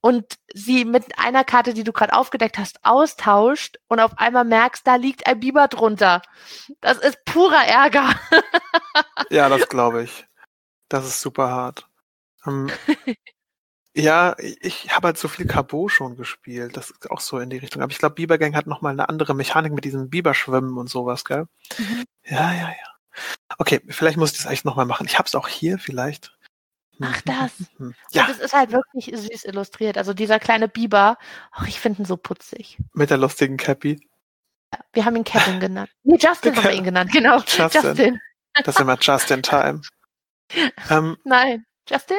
und 0.00 0.36
sie 0.52 0.84
mit 0.84 1.18
einer 1.18 1.42
Karte, 1.42 1.74
die 1.74 1.82
du 1.82 1.92
gerade 1.92 2.12
aufgedeckt 2.12 2.56
hast, 2.56 2.84
austauscht 2.84 3.78
und 3.88 3.98
auf 3.98 4.16
einmal 4.16 4.44
merkst, 4.44 4.86
da 4.86 4.94
liegt 4.94 5.26
ein 5.26 5.40
Biber 5.40 5.66
drunter. 5.66 6.22
Das 6.80 6.98
ist 6.98 7.24
purer 7.24 7.66
Ärger. 7.66 8.14
ja, 9.30 9.48
das 9.48 9.68
glaube 9.68 10.04
ich. 10.04 10.24
Das 10.88 11.04
ist 11.04 11.20
super 11.20 11.50
hart. 11.50 11.88
Ähm, 12.46 12.70
ja, 13.94 14.34
ich 14.38 14.90
habe 14.90 15.08
halt 15.08 15.18
so 15.18 15.28
viel 15.28 15.46
Cabot 15.46 15.90
schon 15.90 16.16
gespielt. 16.16 16.76
Das 16.76 16.90
ist 16.90 17.10
auch 17.10 17.20
so 17.20 17.38
in 17.38 17.50
die 17.50 17.58
Richtung. 17.58 17.80
Aber 17.80 17.92
ich 17.92 17.98
glaube, 17.98 18.16
Biber 18.16 18.38
Gang 18.38 18.54
hat 18.56 18.66
nochmal 18.66 18.92
eine 18.92 19.08
andere 19.08 19.34
Mechanik 19.34 19.72
mit 19.72 19.84
diesem 19.84 20.10
Biberschwimmen 20.10 20.76
und 20.76 20.90
sowas, 20.90 21.24
gell? 21.24 21.46
Mhm. 21.78 22.04
Ja, 22.24 22.52
ja, 22.52 22.68
ja. 22.68 22.94
Okay, 23.58 23.80
vielleicht 23.88 24.16
muss 24.16 24.32
ich 24.32 24.38
das 24.38 24.46
eigentlich 24.46 24.64
nochmal 24.64 24.86
machen. 24.86 25.06
Ich 25.06 25.18
habe 25.18 25.26
es 25.26 25.34
auch 25.36 25.46
hier 25.46 25.78
vielleicht. 25.78 26.36
Ach, 27.00 27.20
das. 27.22 27.52
Ja. 28.10 28.24
Und 28.24 28.30
es 28.30 28.38
ist 28.38 28.52
halt 28.52 28.72
wirklich 28.72 29.12
süß 29.14 29.44
illustriert. 29.44 29.96
Also 29.98 30.12
dieser 30.12 30.40
kleine 30.40 30.68
Biber, 30.68 31.16
oh, 31.60 31.64
ich 31.66 31.80
finde 31.80 32.02
ihn 32.02 32.04
so 32.04 32.16
putzig. 32.16 32.78
Mit 32.92 33.10
der 33.10 33.18
lustigen 33.18 33.56
Cappy. 33.56 34.00
Ja, 34.72 34.80
wir 34.92 35.04
haben 35.04 35.16
ihn 35.16 35.24
Kevin 35.24 35.60
genannt. 35.60 35.90
Nee, 36.02 36.18
Justin 36.20 36.56
haben 36.56 36.64
wir 36.64 36.72
ihn 36.72 36.84
genannt, 36.84 37.12
genau. 37.12 37.38
Justin. 37.38 37.82
Justin. 37.82 38.20
Das 38.54 38.74
ist 38.74 38.80
immer 38.80 38.98
Just 39.00 39.30
in 39.30 39.42
Time. 39.42 39.82
Ähm, 40.90 41.16
Nein, 41.24 41.64
Justin? 41.88 42.18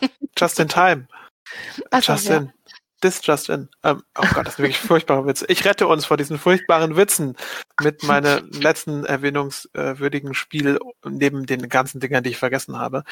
Just 0.38 0.60
in 0.60 0.68
Time. 0.68 1.08
So, 1.80 2.00
Justin. 2.00 2.46
Ja. 2.46 2.74
This 3.00 3.20
Justin. 3.22 3.68
Ähm, 3.82 4.02
oh 4.16 4.24
Gott, 4.32 4.46
das 4.46 4.56
sind 4.56 4.64
wirklich 4.64 4.78
furchtbare 4.78 5.26
Witze. 5.26 5.44
Ich 5.48 5.64
rette 5.66 5.86
uns 5.86 6.06
vor 6.06 6.16
diesen 6.16 6.38
furchtbaren 6.38 6.96
Witzen 6.96 7.36
mit 7.82 8.02
meinem 8.02 8.50
letzten 8.50 9.04
erwähnungswürdigen 9.04 10.32
Spiel 10.32 10.78
neben 11.04 11.44
den 11.44 11.68
ganzen 11.68 12.00
Dingern, 12.00 12.24
die 12.24 12.30
ich 12.30 12.38
vergessen 12.38 12.78
habe. 12.78 13.04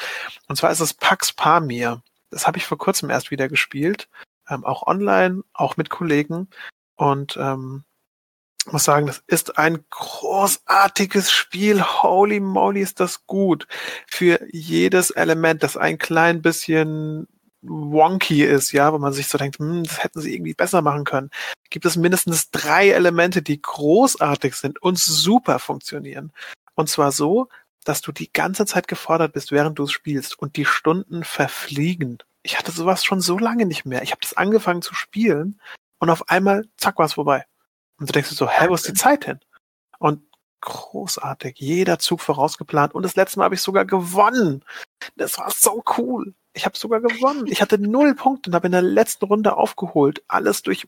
Und 0.47 0.55
zwar 0.55 0.71
ist 0.71 0.79
es 0.79 0.95
Pax 0.95 1.31
Pamir. 1.31 2.01
Das 2.31 2.47
habe 2.47 2.57
ich 2.57 2.65
vor 2.65 2.79
kurzem 2.79 3.11
erst 3.11 3.29
wieder 3.29 3.47
gespielt. 3.49 4.09
Ähm, 4.49 4.65
auch 4.65 4.87
online, 4.87 5.43
auch 5.53 5.77
mit 5.77 5.91
Kollegen. 5.91 6.49
Und 6.95 7.37
ähm, 7.37 7.83
muss 8.71 8.83
sagen, 8.83 9.07
das 9.07 9.23
ist 9.27 9.57
ein 9.57 9.83
großartiges 9.89 11.31
Spiel. 11.31 11.81
Holy 11.83 12.39
moly, 12.39 12.81
ist 12.81 12.99
das 12.99 13.25
gut. 13.25 13.67
Für 14.07 14.39
jedes 14.51 15.11
Element, 15.11 15.63
das 15.63 15.75
ein 15.75 15.97
klein 15.97 16.41
bisschen 16.41 17.27
wonky 17.63 18.43
ist, 18.43 18.71
ja, 18.71 18.93
wo 18.93 18.99
man 18.99 19.13
sich 19.13 19.27
so 19.27 19.37
denkt, 19.37 19.59
hm, 19.59 19.83
das 19.83 20.03
hätten 20.03 20.21
sie 20.21 20.33
irgendwie 20.33 20.53
besser 20.53 20.81
machen 20.81 21.05
können, 21.05 21.29
gibt 21.69 21.85
es 21.85 21.95
mindestens 21.95 22.51
drei 22.51 22.89
Elemente, 22.89 23.41
die 23.41 23.61
großartig 23.61 24.55
sind 24.55 24.81
und 24.81 24.99
super 24.99 25.59
funktionieren. 25.59 26.31
Und 26.75 26.89
zwar 26.89 27.11
so, 27.11 27.47
dass 27.85 28.01
du 28.01 28.11
die 28.11 28.31
ganze 28.31 28.65
Zeit 28.65 28.87
gefordert 28.87 29.33
bist, 29.33 29.51
während 29.51 29.79
du 29.79 29.83
es 29.83 29.91
spielst 29.91 30.37
und 30.39 30.55
die 30.57 30.65
Stunden 30.65 31.23
verfliegen. 31.23 32.19
Ich 32.43 32.57
hatte 32.57 32.71
sowas 32.71 33.03
schon 33.03 33.21
so 33.21 33.37
lange 33.37 33.65
nicht 33.65 33.85
mehr. 33.85 34.03
Ich 34.03 34.11
habe 34.11 34.21
das 34.21 34.35
angefangen 34.35 34.81
zu 34.81 34.93
spielen 34.93 35.59
und 35.99 36.09
auf 36.09 36.29
einmal, 36.29 36.65
zack, 36.77 36.97
war 36.97 37.05
es 37.05 37.13
vorbei. 37.13 37.45
Und 38.03 38.09
du 38.09 38.11
denkst 38.11 38.31
so, 38.31 38.49
hä, 38.49 38.65
wo 38.67 38.75
ist 38.75 38.85
die 38.85 38.93
Zeit 38.93 39.23
hin? 39.23 39.39
Und 39.97 40.23
großartig, 40.59 41.55
jeder 41.57 41.99
Zug 41.99 42.19
vorausgeplant 42.19 42.93
und 42.93 43.03
das 43.03 43.15
letzte 43.15 43.39
Mal 43.39 43.45
habe 43.45 43.55
ich 43.55 43.61
sogar 43.61 43.85
gewonnen. 43.85 44.65
Das 45.15 45.37
war 45.37 45.49
so 45.51 45.81
cool. 45.97 46.33
Ich 46.51 46.65
habe 46.65 46.77
sogar 46.77 46.99
gewonnen. 46.99 47.47
Ich 47.47 47.61
hatte 47.61 47.77
null 47.77 48.13
Punkte 48.13 48.49
und 48.49 48.55
habe 48.55 48.65
in 48.67 48.73
der 48.73 48.81
letzten 48.81 49.23
Runde 49.23 49.55
aufgeholt. 49.55 50.21
Alles 50.27 50.63
durch 50.63 50.85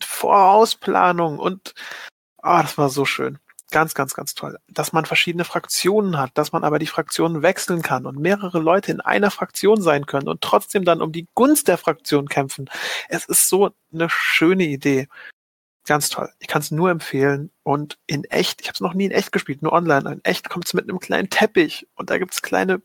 Vorausplanung 0.00 1.40
und 1.40 1.74
ah, 2.40 2.62
das 2.62 2.78
war 2.78 2.88
so 2.88 3.04
schön. 3.04 3.40
Ganz, 3.72 3.94
ganz, 3.94 4.14
ganz 4.14 4.36
toll. 4.36 4.56
Dass 4.68 4.92
man 4.92 5.06
verschiedene 5.06 5.44
Fraktionen 5.44 6.18
hat, 6.18 6.30
dass 6.34 6.52
man 6.52 6.62
aber 6.62 6.78
die 6.78 6.86
Fraktionen 6.86 7.42
wechseln 7.42 7.82
kann 7.82 8.06
und 8.06 8.20
mehrere 8.20 8.60
Leute 8.60 8.92
in 8.92 9.00
einer 9.00 9.32
Fraktion 9.32 9.82
sein 9.82 10.06
können 10.06 10.28
und 10.28 10.40
trotzdem 10.40 10.84
dann 10.84 11.02
um 11.02 11.10
die 11.10 11.26
Gunst 11.34 11.66
der 11.66 11.78
Fraktion 11.78 12.28
kämpfen. 12.28 12.70
Es 13.08 13.24
ist 13.24 13.48
so 13.48 13.72
eine 13.92 14.08
schöne 14.08 14.66
Idee. 14.66 15.08
Ganz 15.86 16.08
toll. 16.08 16.30
Ich 16.38 16.48
kann 16.48 16.62
es 16.62 16.70
nur 16.70 16.90
empfehlen. 16.90 17.50
Und 17.62 17.98
in 18.06 18.24
echt, 18.24 18.60
ich 18.60 18.68
habe 18.68 18.74
es 18.74 18.80
noch 18.80 18.94
nie 18.94 19.06
in 19.06 19.10
echt 19.10 19.32
gespielt, 19.32 19.62
nur 19.62 19.72
online. 19.72 20.12
In 20.12 20.24
echt 20.24 20.48
kommt 20.48 20.66
es 20.66 20.74
mit 20.74 20.88
einem 20.88 20.98
kleinen 20.98 21.28
Teppich 21.28 21.86
und 21.94 22.10
da 22.10 22.18
gibt's 22.18 22.42
kleine 22.42 22.80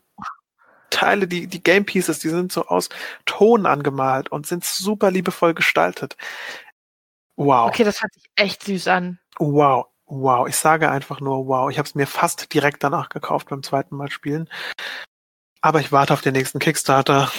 Teile, 0.90 1.26
die, 1.26 1.46
die 1.46 1.62
Game 1.62 1.86
Pieces, 1.86 2.18
die 2.18 2.28
sind 2.28 2.52
so 2.52 2.66
aus 2.66 2.88
Ton 3.24 3.64
angemalt 3.64 4.30
und 4.30 4.46
sind 4.46 4.64
super 4.64 5.10
liebevoll 5.10 5.54
gestaltet. 5.54 6.16
Wow. 7.36 7.68
Okay, 7.68 7.84
das 7.84 8.02
hört 8.02 8.12
sich 8.12 8.24
echt 8.36 8.64
süß 8.64 8.88
an. 8.88 9.18
Wow. 9.38 9.86
Wow. 10.06 10.48
Ich 10.48 10.56
sage 10.56 10.90
einfach 10.90 11.20
nur 11.20 11.46
wow. 11.46 11.70
Ich 11.70 11.78
habe 11.78 11.88
es 11.88 11.94
mir 11.94 12.06
fast 12.06 12.52
direkt 12.52 12.84
danach 12.84 13.08
gekauft 13.08 13.48
beim 13.48 13.62
zweiten 13.62 13.96
Mal 13.96 14.10
spielen. 14.10 14.48
Aber 15.62 15.80
ich 15.80 15.92
warte 15.92 16.12
auf 16.12 16.20
den 16.20 16.34
nächsten 16.34 16.58
Kickstarter. 16.58 17.30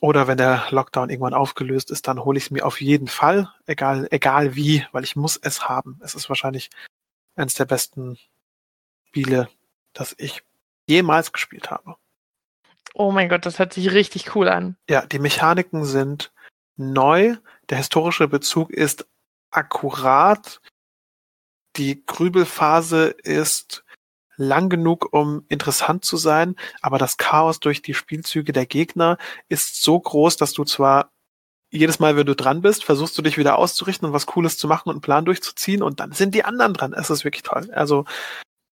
Oder 0.00 0.28
wenn 0.28 0.38
der 0.38 0.66
Lockdown 0.70 1.10
irgendwann 1.10 1.34
aufgelöst 1.34 1.90
ist, 1.90 2.06
dann 2.06 2.24
hole 2.24 2.38
ich 2.38 2.44
es 2.44 2.50
mir 2.50 2.64
auf 2.64 2.80
jeden 2.80 3.08
Fall, 3.08 3.52
egal, 3.66 4.06
egal 4.10 4.54
wie, 4.54 4.86
weil 4.92 5.02
ich 5.02 5.16
muss 5.16 5.36
es 5.36 5.68
haben. 5.68 5.98
Es 6.02 6.14
ist 6.14 6.28
wahrscheinlich 6.28 6.70
eines 7.34 7.54
der 7.54 7.64
besten 7.64 8.18
Spiele, 9.08 9.48
das 9.92 10.14
ich 10.18 10.44
jemals 10.86 11.32
gespielt 11.32 11.70
habe. 11.70 11.96
Oh 12.94 13.10
mein 13.10 13.28
Gott, 13.28 13.44
das 13.44 13.58
hört 13.58 13.72
sich 13.72 13.92
richtig 13.92 14.34
cool 14.34 14.48
an. 14.48 14.76
Ja, 14.88 15.04
die 15.04 15.18
Mechaniken 15.18 15.84
sind 15.84 16.32
neu, 16.76 17.36
der 17.68 17.78
historische 17.78 18.28
Bezug 18.28 18.70
ist 18.70 19.06
akkurat, 19.50 20.60
die 21.76 22.04
Grübelphase 22.06 23.08
ist 23.08 23.84
lang 24.38 24.70
genug, 24.70 25.12
um 25.12 25.44
interessant 25.48 26.04
zu 26.04 26.16
sein, 26.16 26.56
aber 26.80 26.98
das 26.98 27.18
Chaos 27.18 27.60
durch 27.60 27.82
die 27.82 27.94
Spielzüge 27.94 28.52
der 28.52 28.66
Gegner 28.66 29.18
ist 29.48 29.82
so 29.82 30.00
groß, 30.00 30.36
dass 30.36 30.52
du 30.52 30.64
zwar 30.64 31.10
jedes 31.70 31.98
Mal, 31.98 32.16
wenn 32.16 32.26
du 32.26 32.34
dran 32.34 32.62
bist, 32.62 32.84
versuchst 32.84 33.18
du 33.18 33.22
dich 33.22 33.36
wieder 33.36 33.58
auszurichten 33.58 34.06
und 34.06 34.14
was 34.14 34.26
Cooles 34.26 34.56
zu 34.56 34.68
machen 34.68 34.88
und 34.88 34.96
einen 34.96 35.00
Plan 35.02 35.24
durchzuziehen 35.24 35.82
und 35.82 36.00
dann 36.00 36.12
sind 36.12 36.34
die 36.34 36.44
anderen 36.44 36.72
dran. 36.72 36.94
Es 36.94 37.10
ist 37.10 37.24
wirklich 37.24 37.42
toll. 37.42 37.70
Also 37.72 38.06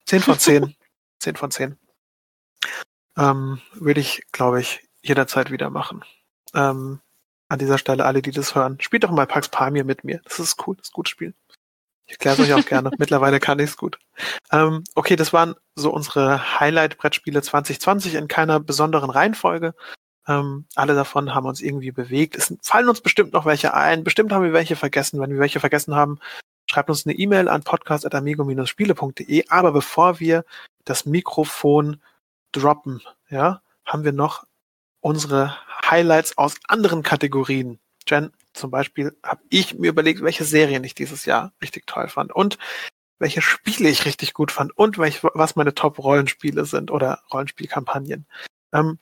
10 0.06 0.22
von 0.22 0.38
10. 0.38 0.74
10 1.18 1.36
von 1.36 1.50
10. 1.50 1.76
Ähm, 3.18 3.60
würde 3.74 4.00
ich, 4.00 4.22
glaube 4.32 4.60
ich, 4.60 4.86
jederzeit 5.02 5.50
wieder 5.50 5.68
machen. 5.70 6.04
Ähm, 6.54 7.00
an 7.48 7.58
dieser 7.58 7.78
Stelle 7.78 8.04
alle, 8.04 8.22
die 8.22 8.32
das 8.32 8.54
hören, 8.54 8.80
spielt 8.80 9.04
doch 9.04 9.10
mal 9.10 9.26
Pax 9.26 9.48
Pamir 9.48 9.84
mit 9.84 10.04
mir. 10.04 10.20
Das 10.24 10.38
ist 10.38 10.66
cool, 10.66 10.76
das 10.76 10.88
ist 10.88 10.92
gut 10.92 11.08
Spiel. 11.08 11.34
Ich 12.06 12.12
erkläre 12.12 12.34
es 12.34 12.48
euch 12.48 12.54
auch 12.54 12.66
gerne. 12.66 12.90
Mittlerweile 12.98 13.40
kann 13.40 13.58
ich 13.58 13.70
es 13.70 13.76
gut. 13.76 13.98
Ähm, 14.52 14.84
okay, 14.94 15.16
das 15.16 15.32
waren 15.32 15.54
so 15.74 15.92
unsere 15.92 16.60
Highlight-Brettspiele 16.60 17.42
2020 17.42 18.14
in 18.14 18.28
keiner 18.28 18.60
besonderen 18.60 19.10
Reihenfolge. 19.10 19.74
Ähm, 20.28 20.66
alle 20.74 20.94
davon 20.94 21.34
haben 21.34 21.46
uns 21.46 21.60
irgendwie 21.60 21.92
bewegt. 21.92 22.36
Es 22.36 22.54
fallen 22.62 22.88
uns 22.88 23.00
bestimmt 23.00 23.32
noch 23.32 23.44
welche 23.44 23.74
ein. 23.74 24.04
Bestimmt 24.04 24.32
haben 24.32 24.44
wir 24.44 24.52
welche 24.52 24.76
vergessen. 24.76 25.20
Wenn 25.20 25.30
wir 25.30 25.38
welche 25.38 25.60
vergessen 25.60 25.94
haben, 25.94 26.18
schreibt 26.66 26.90
uns 26.90 27.06
eine 27.06 27.14
E-Mail 27.14 27.48
an 27.48 27.62
podcast.amigo-spiele.de. 27.62 29.48
Aber 29.48 29.72
bevor 29.72 30.20
wir 30.20 30.44
das 30.84 31.06
Mikrofon 31.06 32.00
droppen, 32.52 33.02
ja, 33.30 33.62
haben 33.84 34.04
wir 34.04 34.12
noch 34.12 34.44
unsere 35.00 35.56
Highlights 35.88 36.38
aus 36.38 36.54
anderen 36.66 37.02
Kategorien. 37.02 37.78
Jen, 38.08 38.32
zum 38.56 38.70
Beispiel 38.70 39.16
habe 39.22 39.42
ich 39.50 39.74
mir 39.74 39.88
überlegt, 39.88 40.22
welche 40.22 40.44
Serien 40.44 40.84
ich 40.84 40.94
dieses 40.94 41.24
Jahr 41.24 41.52
richtig 41.62 41.86
toll 41.86 42.08
fand 42.08 42.32
und 42.32 42.58
welche 43.18 43.42
Spiele 43.42 43.88
ich 43.88 44.04
richtig 44.04 44.34
gut 44.34 44.52
fand 44.52 44.76
und 44.76 44.98
welch, 44.98 45.22
was 45.22 45.56
meine 45.56 45.74
Top-Rollenspiele 45.74 46.64
sind 46.64 46.90
oder 46.90 47.22
Rollenspielkampagnen. 47.32 48.26
Ähm, 48.72 48.98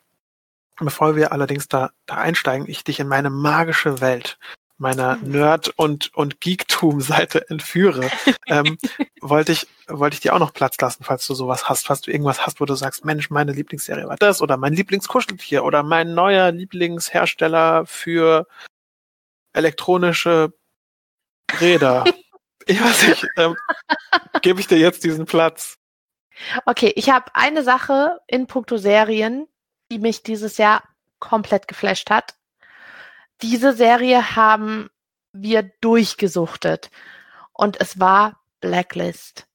bevor 0.77 1.17
wir 1.17 1.33
allerdings 1.33 1.69
da, 1.69 1.91
da 2.07 2.17
einsteigen, 2.17 2.69
ich 2.69 2.85
dich 2.85 3.01
in 3.01 3.09
meine 3.09 3.31
magische 3.31 4.01
Welt 4.01 4.39
meiner 4.77 5.17
mhm. 5.17 5.31
Nerd- 5.31 5.73
und, 5.77 6.15
und 6.15 6.41
Geektum-Seite 6.41 7.49
entführe, 7.49 8.11
ähm, 8.47 8.77
wollte 9.21 9.53
ich, 9.53 9.67
wollte 9.87 10.15
ich 10.15 10.21
dir 10.21 10.35
auch 10.35 10.41
noch 10.41 10.53
Platz 10.53 10.77
lassen, 10.81 11.05
falls 11.05 11.27
du 11.27 11.35
sowas 11.35 11.69
hast, 11.69 11.87
falls 11.87 12.01
du 12.01 12.11
irgendwas 12.11 12.45
hast, 12.45 12.61
wo 12.61 12.65
du 12.65 12.75
sagst, 12.75 13.05
Mensch, 13.05 13.31
meine 13.31 13.53
Lieblingsserie 13.53 14.09
war 14.09 14.17
das 14.17 14.43
oder 14.43 14.57
mein 14.57 14.73
Lieblingskuscheltier 14.73 15.65
oder 15.65 15.83
mein 15.83 16.15
neuer 16.15 16.51
Lieblingshersteller 16.51 17.87
für 17.87 18.47
elektronische 19.55 20.53
Räder. 21.61 22.05
ich 22.67 22.83
weiß 22.83 23.09
nicht, 23.09 23.27
ähm, 23.37 23.57
gebe 24.43 24.61
ich 24.61 24.67
dir 24.67 24.79
jetzt 24.79 25.05
diesen 25.05 25.25
Platz. 25.25 25.79
Okay, 26.67 26.93
ich 26.97 27.11
habe 27.11 27.35
eine 27.35 27.63
Sache 27.63 28.21
in 28.27 28.47
puncto 28.47 28.77
Serien, 28.77 29.47
die 29.91 29.99
mich 29.99 30.23
dieses 30.23 30.59
Jahr 30.59 30.83
komplett 31.19 31.69
geflasht 31.69 32.11
hat. 32.11 32.35
Diese 33.41 33.73
Serie 33.73 34.37
haben 34.37 34.91
wir 35.33 35.63
durchgesuchtet 35.81 36.91
und 37.53 37.81
es 37.81 37.99
war 38.01 38.41
Blacklist. 38.61 39.47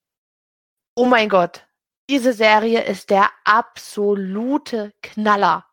Oh 0.95 1.05
mein 1.05 1.29
Gott, 1.29 1.65
diese 2.09 2.33
Serie 2.33 2.83
ist 2.83 3.09
der 3.09 3.29
absolute 3.43 4.93
Knaller. 5.01 5.65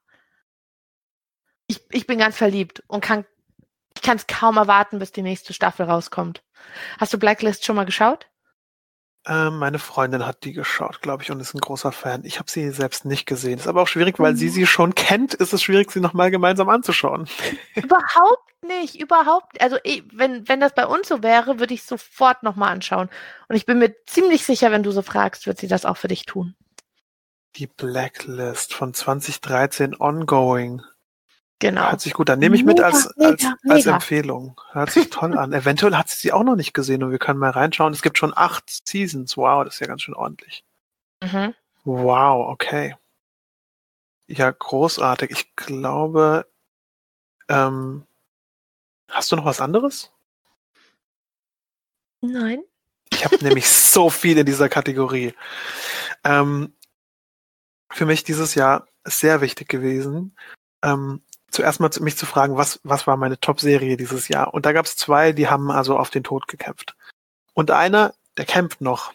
Ich, 1.66 1.80
ich 1.90 2.06
bin 2.06 2.18
ganz 2.18 2.36
verliebt 2.36 2.82
und 2.86 3.00
kann 3.00 3.24
ich 3.96 4.02
kann 4.02 4.16
es 4.16 4.26
kaum 4.26 4.56
erwarten, 4.56 4.98
bis 4.98 5.10
die 5.10 5.22
nächste 5.22 5.52
Staffel 5.52 5.86
rauskommt. 5.86 6.42
Hast 6.98 7.12
du 7.12 7.18
Blacklist 7.18 7.64
schon 7.64 7.76
mal 7.76 7.86
geschaut? 7.86 8.28
Ähm, 9.26 9.58
meine 9.58 9.80
Freundin 9.80 10.24
hat 10.24 10.44
die 10.44 10.52
geschaut, 10.52 11.02
glaube 11.02 11.24
ich, 11.24 11.32
und 11.32 11.40
ist 11.40 11.54
ein 11.54 11.60
großer 11.60 11.90
Fan. 11.90 12.24
Ich 12.24 12.38
habe 12.38 12.48
sie 12.48 12.70
selbst 12.70 13.04
nicht 13.04 13.26
gesehen. 13.26 13.58
Ist 13.58 13.66
aber 13.66 13.82
auch 13.82 13.88
schwierig, 13.88 14.20
weil 14.20 14.32
mhm. 14.32 14.36
sie 14.36 14.48
sie 14.50 14.66
schon 14.66 14.94
kennt, 14.94 15.34
ist 15.34 15.52
es 15.52 15.62
schwierig, 15.62 15.90
sie 15.90 16.00
nochmal 16.00 16.30
gemeinsam 16.30 16.68
anzuschauen. 16.68 17.28
Überhaupt 17.74 18.46
nicht, 18.62 19.00
überhaupt. 19.00 19.60
Also 19.60 19.76
wenn, 20.12 20.48
wenn 20.48 20.60
das 20.60 20.74
bei 20.74 20.86
uns 20.86 21.08
so 21.08 21.22
wäre, 21.22 21.60
würde 21.60 21.74
ich 21.74 21.84
sofort 21.84 22.42
nochmal 22.42 22.72
anschauen. 22.72 23.08
Und 23.48 23.56
ich 23.56 23.66
bin 23.66 23.78
mir 23.78 23.94
ziemlich 24.06 24.44
sicher, 24.44 24.70
wenn 24.72 24.82
du 24.82 24.90
so 24.90 25.02
fragst, 25.02 25.46
wird 25.46 25.58
sie 25.58 25.68
das 25.68 25.84
auch 25.84 25.96
für 25.96 26.08
dich 26.08 26.24
tun. 26.24 26.54
Die 27.56 27.66
Blacklist 27.66 28.74
von 28.74 28.92
2013 28.92 29.94
ongoing. 30.00 30.82
Genau. 31.58 31.90
Hört 31.90 32.00
sich 32.00 32.12
gut 32.12 32.28
an. 32.28 32.38
Nehme 32.38 32.54
ich 32.54 32.64
mit 32.64 32.80
als, 32.80 33.06
als, 33.18 33.46
als. 33.66 33.86
Empfehlung. 33.86 34.60
Hört 34.72 34.90
sich 34.90 35.08
toll 35.08 35.38
an. 35.38 35.54
Eventuell 35.54 35.96
hat 35.96 36.08
sie 36.10 36.18
sie 36.18 36.32
auch 36.32 36.42
noch 36.42 36.56
nicht 36.56 36.74
gesehen 36.74 37.02
und 37.02 37.10
wir 37.10 37.18
können 37.18 37.38
mal 37.38 37.50
reinschauen. 37.50 37.94
Es 37.94 38.02
gibt 38.02 38.18
schon 38.18 38.36
acht 38.36 38.64
Seasons. 38.86 39.36
Wow, 39.36 39.64
das 39.64 39.74
ist 39.74 39.80
ja 39.80 39.86
ganz 39.86 40.02
schön 40.02 40.14
ordentlich. 40.14 40.64
Mhm. 41.22 41.54
Wow, 41.84 42.50
okay. 42.50 42.96
Ja, 44.26 44.50
großartig. 44.50 45.30
Ich 45.30 45.56
glaube, 45.56 46.46
ähm, 47.48 48.06
hast 49.08 49.32
du 49.32 49.36
noch 49.36 49.44
was 49.44 49.60
anderes? 49.60 50.12
Nein. 52.20 52.62
Ich 53.12 53.24
habe 53.24 53.36
nämlich 53.42 53.68
so 53.70 54.10
viel 54.10 54.36
in 54.36 54.46
dieser 54.46 54.68
Kategorie. 54.68 55.32
Ähm, 56.24 56.74
für 57.90 58.04
mich 58.04 58.24
dieses 58.24 58.54
Jahr 58.54 58.88
sehr 59.04 59.40
wichtig 59.40 59.68
gewesen, 59.68 60.36
ähm, 60.82 61.22
zuerst 61.56 61.80
mal 61.80 61.90
zu- 61.90 62.02
mich 62.02 62.16
zu 62.16 62.26
fragen, 62.26 62.56
was, 62.56 62.80
was 62.84 63.06
war 63.06 63.16
meine 63.16 63.40
Top-Serie 63.40 63.96
dieses 63.96 64.28
Jahr? 64.28 64.54
Und 64.54 64.64
da 64.66 64.72
gab 64.72 64.86
es 64.86 64.96
zwei, 64.96 65.32
die 65.32 65.48
haben 65.48 65.70
also 65.70 65.98
auf 65.98 66.10
den 66.10 66.22
Tod 66.24 66.46
gekämpft. 66.48 66.94
Und 67.54 67.70
einer, 67.70 68.14
der 68.36 68.44
kämpft 68.44 68.80
noch, 68.80 69.12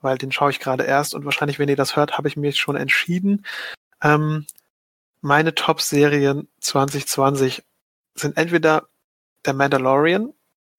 weil 0.00 0.16
den 0.18 0.32
schaue 0.32 0.50
ich 0.50 0.60
gerade 0.60 0.84
erst 0.84 1.14
und 1.14 1.24
wahrscheinlich, 1.24 1.58
wenn 1.58 1.68
ihr 1.68 1.76
das 1.76 1.96
hört, 1.96 2.16
habe 2.16 2.28
ich 2.28 2.36
mich 2.36 2.56
schon 2.58 2.76
entschieden. 2.76 3.44
Ähm, 4.02 4.46
meine 5.20 5.54
Top-Serien 5.54 6.48
2020 6.60 7.62
sind 8.14 8.36
entweder 8.36 8.86
der 9.44 9.54
Mandalorian, 9.54 10.32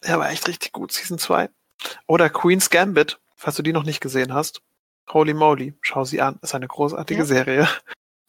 der 0.03 0.19
war 0.19 0.29
echt 0.29 0.47
richtig 0.47 0.71
gut, 0.71 0.91
Season 0.91 1.17
2, 1.17 1.49
oder 2.07 2.29
Queen's 2.29 2.69
Gambit, 2.69 3.19
falls 3.35 3.55
du 3.57 3.63
die 3.63 3.73
noch 3.73 3.83
nicht 3.83 4.01
gesehen 4.01 4.33
hast. 4.33 4.61
Holy 5.11 5.33
moly, 5.33 5.73
schau 5.81 6.03
sie 6.05 6.21
an, 6.21 6.39
ist 6.41 6.55
eine 6.55 6.67
großartige 6.67 7.21
Ja. 7.21 7.25
Serie. 7.25 7.67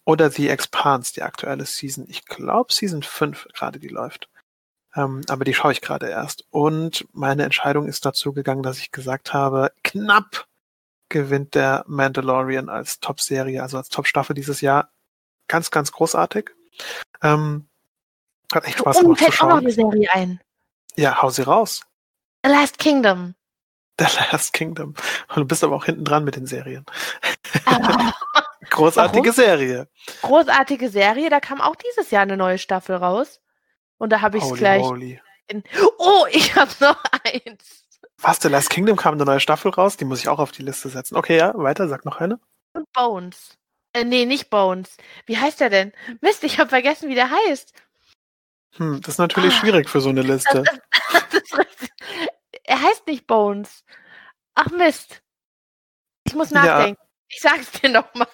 Oder 0.06 0.30
The 0.30 0.48
Expanse, 0.48 1.12
die 1.12 1.22
aktuelle 1.22 1.66
Season. 1.66 2.06
Ich 2.08 2.24
glaube 2.24 2.72
Season 2.72 3.02
5 3.02 3.48
gerade, 3.52 3.80
die 3.80 3.88
läuft. 3.88 4.28
Ähm, 4.94 5.22
aber 5.28 5.44
die 5.44 5.52
schaue 5.52 5.72
ich 5.72 5.80
gerade 5.80 6.08
erst. 6.08 6.46
Und 6.50 7.06
meine 7.12 7.42
Entscheidung 7.42 7.88
ist 7.88 8.06
dazu 8.06 8.32
gegangen, 8.32 8.62
dass 8.62 8.78
ich 8.78 8.92
gesagt 8.92 9.34
habe, 9.34 9.72
knapp 9.82 10.46
gewinnt 11.08 11.56
der 11.56 11.84
Mandalorian 11.88 12.68
als 12.68 13.00
Top-Serie, 13.00 13.62
also 13.62 13.76
als 13.78 13.88
Top-Staffel 13.88 14.34
dieses 14.34 14.60
Jahr. 14.60 14.90
Ganz, 15.48 15.72
ganz 15.72 15.90
großartig. 15.90 16.50
Ähm, 17.22 17.68
hat 18.52 18.64
echt 18.64 18.78
Spaß 18.78 18.98
Und 18.98 19.02
gemacht 19.02 19.18
zu 19.18 19.24
fällt 19.24 19.42
auch 19.42 19.48
noch 19.48 19.56
eine 19.58 19.72
Serie 19.72 20.08
ein. 20.12 20.40
Ja, 20.94 21.20
hau 21.20 21.30
sie 21.30 21.42
raus. 21.42 21.82
The 22.44 22.50
Last 22.52 22.78
Kingdom. 22.78 23.34
The 23.98 24.06
Last 24.30 24.52
Kingdom. 24.52 24.94
Und 25.28 25.36
du 25.36 25.44
bist 25.44 25.64
aber 25.64 25.74
auch 25.74 25.84
hinten 25.84 26.04
dran 26.04 26.22
mit 26.22 26.36
den 26.36 26.46
Serien. 26.46 26.86
Ah, 27.64 28.12
Großartige 28.76 29.30
Warum? 29.30 29.34
Serie. 29.34 29.88
großartige 30.22 30.88
Serie. 30.90 31.30
Da 31.30 31.40
kam 31.40 31.60
auch 31.60 31.76
dieses 31.76 32.10
Jahr 32.10 32.22
eine 32.22 32.36
neue 32.36 32.58
Staffel 32.58 32.96
raus. 32.96 33.40
Und 33.98 34.10
da 34.12 34.20
habe 34.20 34.36
ich 34.38 34.44
es 34.44 34.50
Holy 34.50 34.58
gleich. 34.60 34.82
moly. 34.82 35.20
In 35.48 35.62
oh, 35.98 36.26
ich 36.30 36.54
habe 36.56 36.70
noch 36.80 37.02
eins. 37.24 37.84
Was, 38.18 38.38
The 38.40 38.48
Last 38.48 38.70
Kingdom 38.70 38.96
kam 38.96 39.14
eine 39.14 39.24
neue 39.24 39.40
Staffel 39.40 39.70
raus? 39.70 39.96
Die 39.96 40.04
muss 40.04 40.20
ich 40.20 40.28
auch 40.28 40.38
auf 40.38 40.52
die 40.52 40.62
Liste 40.62 40.88
setzen. 40.88 41.16
Okay, 41.16 41.36
ja, 41.36 41.52
weiter, 41.56 41.88
sag 41.88 42.04
noch 42.04 42.18
eine. 42.18 42.38
Und 42.74 42.90
Bones. 42.92 43.56
Äh, 43.92 44.04
nee, 44.04 44.26
nicht 44.26 44.50
Bones. 44.50 44.96
Wie 45.26 45.38
heißt 45.38 45.60
der 45.60 45.70
denn? 45.70 45.92
Mist, 46.20 46.44
ich 46.44 46.58
habe 46.58 46.68
vergessen, 46.68 47.08
wie 47.08 47.14
der 47.14 47.30
heißt. 47.30 47.72
Hm, 48.76 49.00
das 49.00 49.14
ist 49.14 49.18
natürlich 49.18 49.54
Ah. 49.54 49.58
schwierig 49.58 49.88
für 49.88 50.00
so 50.00 50.10
eine 50.10 50.22
Liste. 50.22 50.64
Das 51.12 51.42
ist 51.42 51.58
richtig. 51.58 51.90
er 52.64 52.82
heißt 52.82 53.06
nicht 53.06 53.26
Bones. 53.26 53.84
Ach 54.54 54.70
Mist. 54.70 55.22
Ich 56.24 56.34
muss 56.34 56.50
nachdenken. 56.50 57.00
Ich 57.28 57.40
sag's 57.40 57.72
dir 57.72 57.90
nochmal. 57.90 58.28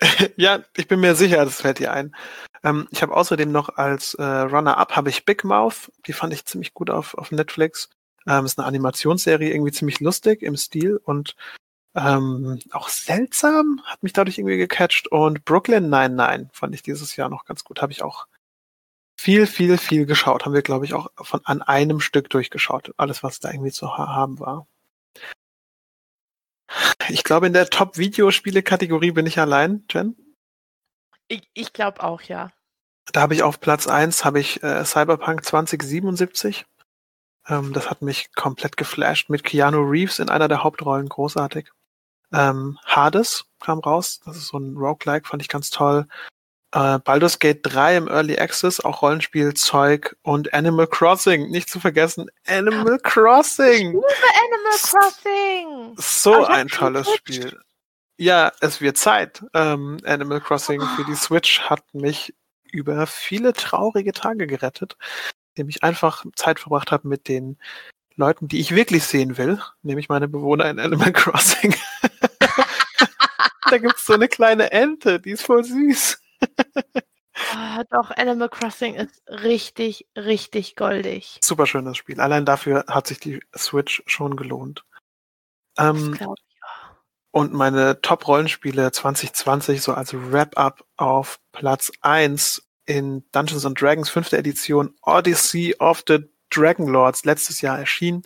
ja, 0.36 0.62
ich 0.76 0.88
bin 0.88 1.00
mir 1.00 1.14
sicher, 1.14 1.44
das 1.44 1.60
fällt 1.60 1.78
dir 1.78 1.92
ein. 1.92 2.14
Ähm, 2.64 2.88
ich 2.90 3.02
habe 3.02 3.14
außerdem 3.14 3.50
noch 3.50 3.68
als 3.70 4.14
äh, 4.14 4.22
Runner-Up 4.22 4.96
habe 4.96 5.10
ich 5.10 5.24
Big 5.24 5.44
Mouth. 5.44 5.90
Die 6.06 6.12
fand 6.12 6.32
ich 6.32 6.44
ziemlich 6.44 6.74
gut 6.74 6.90
auf, 6.90 7.14
auf 7.14 7.30
Netflix. 7.30 7.88
Ähm, 8.26 8.44
ist 8.44 8.58
eine 8.58 8.66
Animationsserie, 8.66 9.52
irgendwie 9.52 9.72
ziemlich 9.72 10.00
lustig 10.00 10.42
im 10.42 10.56
Stil 10.56 11.00
und 11.02 11.34
ähm, 11.94 12.58
auch 12.70 12.88
seltsam, 12.88 13.82
hat 13.84 14.02
mich 14.02 14.12
dadurch 14.12 14.38
irgendwie 14.38 14.56
gecatcht. 14.56 15.08
Und 15.08 15.44
Brooklyn 15.44 15.88
99 15.90 16.48
fand 16.52 16.74
ich 16.74 16.82
dieses 16.82 17.16
Jahr 17.16 17.28
noch 17.28 17.44
ganz 17.44 17.64
gut. 17.64 17.82
Habe 17.82 17.92
ich 17.92 18.02
auch 18.02 18.26
viel, 19.16 19.46
viel, 19.46 19.78
viel 19.78 20.06
geschaut. 20.06 20.44
Haben 20.44 20.54
wir, 20.54 20.62
glaube 20.62 20.84
ich, 20.84 20.94
auch 20.94 21.10
von 21.16 21.40
an 21.44 21.62
einem 21.62 22.00
Stück 22.00 22.30
durchgeschaut. 22.30 22.92
Alles, 22.96 23.22
was 23.22 23.40
da 23.40 23.50
irgendwie 23.50 23.72
zu 23.72 23.96
ha 23.96 24.08
haben 24.08 24.40
war. 24.40 24.66
Ich 27.08 27.24
glaube, 27.24 27.46
in 27.46 27.52
der 27.52 27.68
Top-Videospiele-Kategorie 27.70 29.12
bin 29.12 29.26
ich 29.26 29.38
allein, 29.38 29.84
Jen. 29.90 30.16
Ich, 31.28 31.48
ich 31.54 31.72
glaube 31.72 32.02
auch, 32.02 32.22
ja. 32.22 32.52
Da 33.12 33.22
habe 33.22 33.34
ich 33.34 33.42
auf 33.42 33.60
Platz 33.60 33.86
eins 33.86 34.24
habe 34.24 34.40
ich 34.40 34.62
äh, 34.62 34.84
Cyberpunk 34.84 35.44
2077. 35.44 36.64
Ähm, 37.48 37.72
das 37.72 37.90
hat 37.90 38.02
mich 38.02 38.32
komplett 38.34 38.76
geflasht 38.76 39.28
mit 39.28 39.44
Keanu 39.44 39.80
Reeves 39.82 40.18
in 40.18 40.28
einer 40.28 40.48
der 40.48 40.62
Hauptrollen, 40.62 41.08
großartig. 41.08 41.70
Ähm, 42.32 42.78
Hades 42.84 43.44
kam 43.60 43.80
raus, 43.80 44.20
das 44.24 44.36
ist 44.36 44.48
so 44.48 44.58
ein 44.58 44.76
Roguelike, 44.76 45.28
fand 45.28 45.42
ich 45.42 45.48
ganz 45.48 45.70
toll. 45.70 46.06
Äh, 46.72 46.98
Baldur's 47.00 47.38
Gate 47.38 47.60
3 47.62 47.96
im 47.98 48.08
Early 48.08 48.38
Access, 48.38 48.80
auch 48.80 49.02
Rollenspielzeug 49.02 50.16
und 50.22 50.54
Animal 50.54 50.86
Crossing, 50.86 51.50
nicht 51.50 51.68
zu 51.68 51.80
vergessen, 51.80 52.30
Animal 52.46 52.98
Crossing! 52.98 53.88
Animal 53.88 54.78
Crossing. 54.80 55.94
So 55.96 56.42
ich 56.42 56.48
ein 56.48 56.68
tolles. 56.68 57.12
Spiel. 57.14 57.60
Ja, 58.16 58.52
es 58.60 58.80
wird 58.80 58.96
Zeit. 58.96 59.44
Ähm, 59.52 59.98
Animal 60.04 60.40
Crossing 60.40 60.80
für 60.96 61.04
die 61.04 61.14
Switch 61.14 61.60
hat 61.60 61.82
mich 61.92 62.34
über 62.70 63.06
viele 63.06 63.52
traurige 63.52 64.12
Tage 64.12 64.46
gerettet, 64.46 64.96
indem 65.54 65.68
ich 65.68 65.82
einfach 65.82 66.24
Zeit 66.36 66.58
verbracht 66.58 66.90
habe 66.90 67.06
mit 67.06 67.28
den 67.28 67.58
Leuten, 68.16 68.48
die 68.48 68.60
ich 68.60 68.74
wirklich 68.74 69.04
sehen 69.04 69.36
will, 69.36 69.60
nämlich 69.82 70.08
meine 70.08 70.28
Bewohner 70.28 70.70
in 70.70 70.78
Animal 70.78 71.12
Crossing. 71.12 71.74
da 73.70 73.76
gibt's 73.76 74.06
so 74.06 74.14
eine 74.14 74.28
kleine 74.28 74.72
Ente, 74.72 75.20
die 75.20 75.32
ist 75.32 75.42
voll 75.42 75.64
süß. 75.64 76.21
Oh, 76.42 77.82
doch, 77.90 78.10
Animal 78.10 78.48
Crossing 78.48 78.94
ist 78.94 79.22
richtig, 79.28 80.06
richtig 80.16 80.76
goldig. 80.76 81.38
Super 81.42 81.66
schönes 81.66 81.96
Spiel. 81.96 82.20
Allein 82.20 82.44
dafür 82.44 82.84
hat 82.88 83.06
sich 83.06 83.18
die 83.20 83.40
Switch 83.56 84.02
schon 84.06 84.36
gelohnt. 84.36 84.84
Ähm. 85.78 86.18
Und 87.34 87.54
meine 87.54 88.02
Top-Rollenspiele 88.02 88.92
2020 88.92 89.80
so 89.80 89.94
als 89.94 90.12
Wrap-up 90.12 90.84
auf 90.98 91.40
Platz 91.52 91.90
1 92.02 92.62
in 92.84 93.24
Dungeons 93.32 93.64
and 93.64 93.80
Dragons 93.80 94.10
5. 94.10 94.34
Edition 94.34 94.94
Odyssey 95.00 95.74
of 95.78 96.04
the 96.06 96.28
Dragon 96.50 96.86
Lords 96.88 97.24
letztes 97.24 97.62
Jahr 97.62 97.78
erschienen 97.78 98.24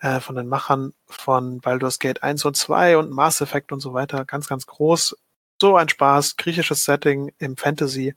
äh, 0.00 0.20
von 0.20 0.36
den 0.36 0.48
Machern 0.48 0.94
von 1.06 1.60
Baldur's 1.60 1.98
Gate 1.98 2.22
1 2.22 2.44
und 2.46 2.56
2 2.56 2.96
und 2.96 3.10
Mass 3.10 3.40
Effect 3.40 3.72
und 3.72 3.80
so 3.80 3.92
weiter. 3.92 4.24
Ganz, 4.24 4.48
ganz 4.48 4.66
groß. 4.66 5.16
So 5.60 5.76
ein 5.76 5.88
Spaß. 5.88 6.36
Griechisches 6.36 6.84
Setting 6.84 7.32
im 7.38 7.56
Fantasy. 7.56 8.14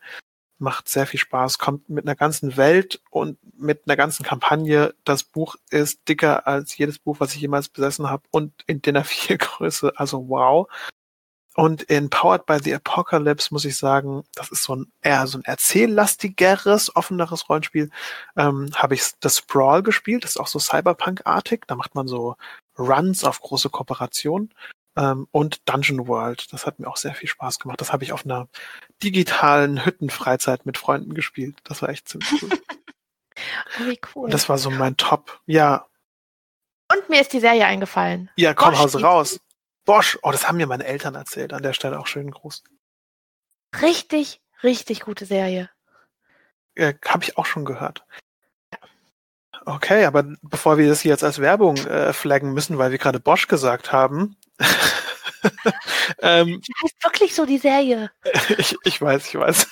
Macht 0.60 0.88
sehr 0.88 1.06
viel 1.06 1.20
Spaß. 1.20 1.58
Kommt 1.58 1.90
mit 1.90 2.06
einer 2.06 2.16
ganzen 2.16 2.56
Welt 2.56 3.02
und 3.10 3.38
mit 3.60 3.82
einer 3.86 3.98
ganzen 3.98 4.24
Kampagne. 4.24 4.96
Das 5.04 5.24
Buch 5.24 5.56
ist 5.70 6.08
dicker 6.08 6.48
als 6.48 6.78
jedes 6.78 7.00
Buch, 7.00 7.20
was 7.20 7.36
ich 7.36 7.42
jemals 7.42 7.68
besessen 7.68 8.10
habe 8.10 8.24
und 8.32 8.54
in 8.66 8.82
DIN 8.82 8.98
A4 8.98 9.38
Größe. 9.40 9.94
Also 9.98 10.30
wow. 10.30 10.68
Und 11.56 11.84
in 11.84 12.10
Powered 12.10 12.46
by 12.46 12.58
the 12.64 12.74
Apocalypse 12.74 13.54
muss 13.54 13.66
ich 13.66 13.78
sagen, 13.78 14.24
das 14.34 14.50
ist 14.50 14.64
so 14.64 14.76
ein 14.76 14.92
eher 15.02 15.28
so 15.28 15.38
ein 15.38 15.44
erzähllastigeres, 15.44 16.96
offeneres 16.96 17.48
Rollenspiel. 17.50 17.92
Ähm, 18.36 18.72
Habe 18.74 18.96
ich 18.96 19.04
das 19.20 19.38
Sprawl 19.40 19.84
gespielt, 19.84 20.24
das 20.24 20.32
ist 20.32 20.38
auch 20.38 20.48
so 20.48 20.60
Cyberpunk-artig. 20.60 21.66
Da 21.68 21.76
macht 21.76 21.94
man 21.94 22.08
so 22.08 22.36
Runs 22.80 23.24
auf 23.24 23.42
große 23.42 23.70
Kooperationen. 23.70 24.52
Ähm, 24.96 25.28
und 25.32 25.68
Dungeon 25.68 26.08
World, 26.08 26.52
das 26.54 26.66
hat 26.66 26.80
mir 26.80 26.88
auch 26.88 26.98
sehr 26.98 27.16
viel 27.16 27.28
Spaß 27.30 27.60
gemacht. 27.60 27.82
Das 27.82 27.92
habe 27.92 28.04
ich 28.04 28.14
auf 28.14 28.26
einer 28.26 28.48
digitalen 29.02 29.84
Hüttenfreizeit 29.86 30.66
mit 30.66 30.78
Freunden 30.78 31.14
gespielt. 31.14 31.58
Das 31.64 31.82
war 31.82 31.90
echt 31.90 32.08
ziemlich 32.10 32.42
cool. 32.42 32.50
Oh, 33.80 33.86
wie 33.88 34.00
cool. 34.16 34.26
Und 34.26 34.34
das 34.34 34.48
war 34.48 34.60
so 34.60 34.70
mein 34.70 34.96
Top. 34.96 35.42
Ja, 35.48 35.88
Und 36.92 37.10
mir 37.10 37.20
ist 37.20 37.34
die 37.34 37.40
Serie 37.40 37.66
eingefallen. 37.66 38.30
ja, 38.38 38.54
komm, 38.54 38.76
Bosch, 38.76 38.96
raus. 39.04 39.40
Bosch, 39.86 40.20
oh, 40.22 40.32
das 40.32 40.48
haben 40.48 40.58
mir 40.58 40.68
meine 40.68 40.86
Eltern 40.86 41.16
erzählt. 41.16 41.52
An 41.52 41.64
der 41.64 41.74
Stelle 41.74 42.00
auch 42.00 42.06
schön 42.06 42.30
groß. 42.30 42.64
Richtig, 43.82 44.40
richtig 44.62 45.02
gute 45.02 45.26
Serie. 45.26 45.70
Äh, 46.76 46.94
habe 47.08 47.24
ich 47.24 47.38
auch 47.38 47.48
schon 47.48 47.66
gehört. 47.66 48.06
Okay, 49.66 50.06
aber 50.06 50.24
bevor 50.42 50.78
wir 50.78 50.88
das 50.90 51.02
hier 51.02 51.12
jetzt 51.12 51.24
als 51.24 51.40
Werbung 51.40 51.78
äh, 51.78 52.14
flaggen 52.14 52.54
müssen, 52.54 52.78
weil 52.78 52.92
wir 52.92 52.98
gerade 52.98 53.20
Bosch 53.20 53.48
gesagt 53.48 53.92
haben. 53.92 54.36
ähm, 56.22 56.62
Die 56.62 56.74
heißt 56.84 57.04
wirklich 57.04 57.36
so 57.36 57.46
die 57.46 57.58
Serie. 57.58 58.12
ich, 58.58 58.76
ich 58.84 59.02
weiß. 59.02 59.28
Ich 59.28 59.36
weiß. 59.36 59.68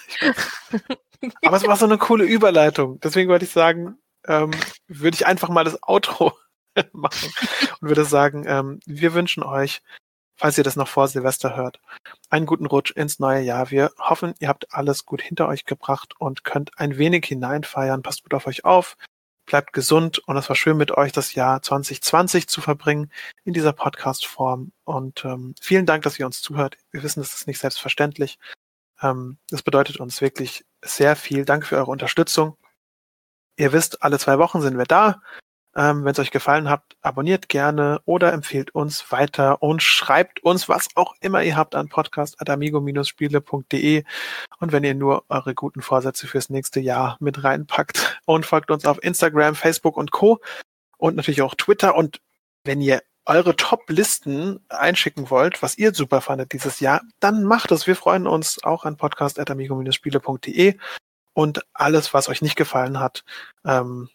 Aber 1.46 1.58
es 1.58 1.68
war 1.68 1.76
so 1.76 1.86
eine 1.86 1.98
coole 1.98 2.26
Überleitung. 2.26 3.00
Deswegen 3.02 3.30
wollte 3.30 3.46
ich 3.46 3.52
sagen, 3.52 3.98
ähm, 4.28 4.52
würde 4.88 5.16
ich 5.16 5.26
einfach 5.26 5.50
mal 5.50 5.64
das 5.64 5.82
Outro 5.84 6.34
machen 6.94 7.32
und 7.82 7.88
würde 7.88 8.06
sagen, 8.06 8.46
ähm, 8.48 8.80
wir 8.86 9.14
wünschen 9.14 9.44
euch 9.44 9.82
falls 10.42 10.58
ihr 10.58 10.64
das 10.64 10.76
noch 10.76 10.88
vor 10.88 11.08
Silvester 11.08 11.56
hört. 11.56 11.80
Einen 12.32 12.48
guten 12.48 12.66
Rutsch 12.66 12.90
ins 12.90 13.20
neue 13.20 13.42
Jahr. 13.42 13.70
Wir 13.70 13.92
hoffen, 14.00 14.34
ihr 14.40 14.48
habt 14.48 14.74
alles 14.74 15.06
gut 15.06 15.22
hinter 15.22 15.48
euch 15.48 15.66
gebracht 15.66 16.16
und 16.18 16.44
könnt 16.44 16.80
ein 16.80 16.98
wenig 16.98 17.26
hineinfeiern. 17.26 18.02
Passt 18.02 18.24
gut 18.24 18.34
auf 18.34 18.48
euch 18.48 18.66
auf. 18.66 18.98
Bleibt 19.46 19.74
gesund 19.74 20.20
und 20.20 20.38
es 20.38 20.48
war 20.50 20.56
schön 20.56 20.78
mit 20.78 20.92
euch 20.92 21.12
das 21.12 21.34
Jahr 21.34 21.62
2020 21.62 22.48
zu 22.48 22.62
verbringen 22.62 23.12
in 23.44 23.54
dieser 23.54 23.74
Podcast-Form. 23.74 24.72
Und 24.84 25.26
ähm, 25.26 25.56
vielen 25.60 25.86
Dank, 25.86 26.04
dass 26.04 26.20
ihr 26.20 26.26
uns 26.26 26.42
zuhört. 26.42 26.78
Wir 26.92 27.04
wissen, 27.04 27.22
das 27.22 27.34
ist 27.34 27.48
nicht 27.48 27.60
selbstverständlich. 27.60 28.40
Ähm, 29.02 29.38
das 29.50 29.64
bedeutet 29.64 30.00
uns 30.00 30.22
wirklich 30.22 30.66
sehr 30.82 31.16
viel. 31.16 31.46
Danke 31.46 31.66
für 31.66 31.78
eure 31.78 31.92
Unterstützung. 31.92 32.58
Ihr 33.58 33.74
wisst, 33.74 34.04
alle 34.04 34.20
zwei 34.20 34.38
Wochen 34.38 34.62
sind 34.62 34.78
wir 34.78 34.86
da. 34.86 35.22
Ähm, 35.76 36.04
Wenn 36.04 36.12
es 36.12 36.20
euch 36.20 36.32
gefallen 36.32 36.70
hat, 36.70 36.84
abonniert 37.02 37.48
gerne 37.50 38.02
oder 38.06 38.34
empfehlt 38.34 38.76
uns 38.76 39.12
weiter 39.12 39.64
und 39.64 39.82
schreibt 39.82 40.44
uns, 40.44 40.68
was 40.68 40.90
auch 40.96 41.16
immer 41.22 41.42
ihr 41.44 41.56
habt 41.56 41.76
an 41.76 41.88
podcast.amigo-spiele.de. 41.88 44.04
Und 44.60 44.72
wenn 44.72 44.84
ihr 44.84 44.96
nur 44.96 45.24
eure 45.30 45.56
guten 45.56 45.82
Vorsätze 45.82 46.28
fürs 46.28 46.50
nächste 46.50 46.82
Jahr 46.82 47.16
mit 47.22 47.44
reinpackt 47.44 48.20
und 48.26 48.46
folgt 48.46 48.72
uns 48.72 48.86
auf 48.86 49.02
Instagram, 49.02 49.56
Facebook 49.56 49.98
und 49.98 50.12
Co. 50.12 50.40
Und 50.98 51.16
natürlich 51.16 51.42
auch 51.42 51.56
Twitter. 51.56 51.96
Und 51.96 52.22
wenn 52.64 52.82
ihr 52.82 53.02
eure 53.26 53.56
Top-Listen 53.56 54.60
einschicken 54.70 55.30
wollt, 55.30 55.62
was 55.62 55.78
ihr 55.78 55.94
super 55.94 56.22
fandet 56.22 56.54
dieses 56.54 56.80
Jahr, 56.80 57.02
dann 57.20 57.44
macht 57.44 57.72
es. 57.72 57.88
Wir 57.88 57.96
freuen 57.96 58.28
uns 58.28 58.64
auch 58.64 58.84
an 58.84 58.98
podcast.amigo-spiele.de 58.98 60.78
und 61.34 61.66
alles, 61.74 62.14
was 62.14 62.30
euch 62.30 62.42
nicht 62.42 62.56
gefallen 62.56 63.00
hat, 63.00 63.24
ähm, 63.66 64.10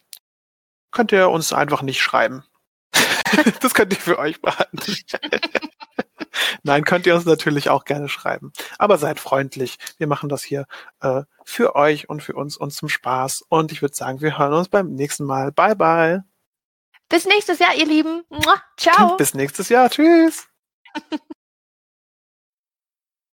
könnt 0.97 1.11
ihr 1.11 1.29
uns 1.29 1.53
einfach 1.53 1.83
nicht 1.83 2.01
schreiben. 2.01 2.43
das 3.61 3.75
könnt 3.75 3.93
ihr 3.93 3.99
für 3.99 4.17
euch 4.17 4.41
behalten. 4.41 4.79
Nein, 6.63 6.85
könnt 6.85 7.05
ihr 7.05 7.13
uns 7.13 7.25
natürlich 7.25 7.69
auch 7.69 7.85
gerne 7.85 8.09
schreiben. 8.09 8.51
Aber 8.79 8.97
seid 8.97 9.19
freundlich. 9.19 9.77
Wir 9.99 10.07
machen 10.07 10.27
das 10.27 10.41
hier 10.41 10.65
äh, 11.01 11.21
für 11.45 11.75
euch 11.75 12.09
und 12.09 12.23
für 12.23 12.33
uns 12.33 12.57
und 12.57 12.71
zum 12.71 12.89
Spaß. 12.89 13.43
Und 13.47 13.71
ich 13.71 13.83
würde 13.83 13.95
sagen, 13.95 14.21
wir 14.21 14.39
hören 14.39 14.53
uns 14.53 14.69
beim 14.69 14.89
nächsten 14.89 15.25
Mal. 15.25 15.51
Bye, 15.51 15.75
bye. 15.75 16.23
Bis 17.09 17.27
nächstes 17.27 17.59
Jahr, 17.59 17.75
ihr 17.75 17.85
Lieben. 17.85 18.23
Ciao. 18.75 19.17
Bis 19.17 19.35
nächstes 19.35 19.69
Jahr. 19.69 19.91
Tschüss. 19.91 20.47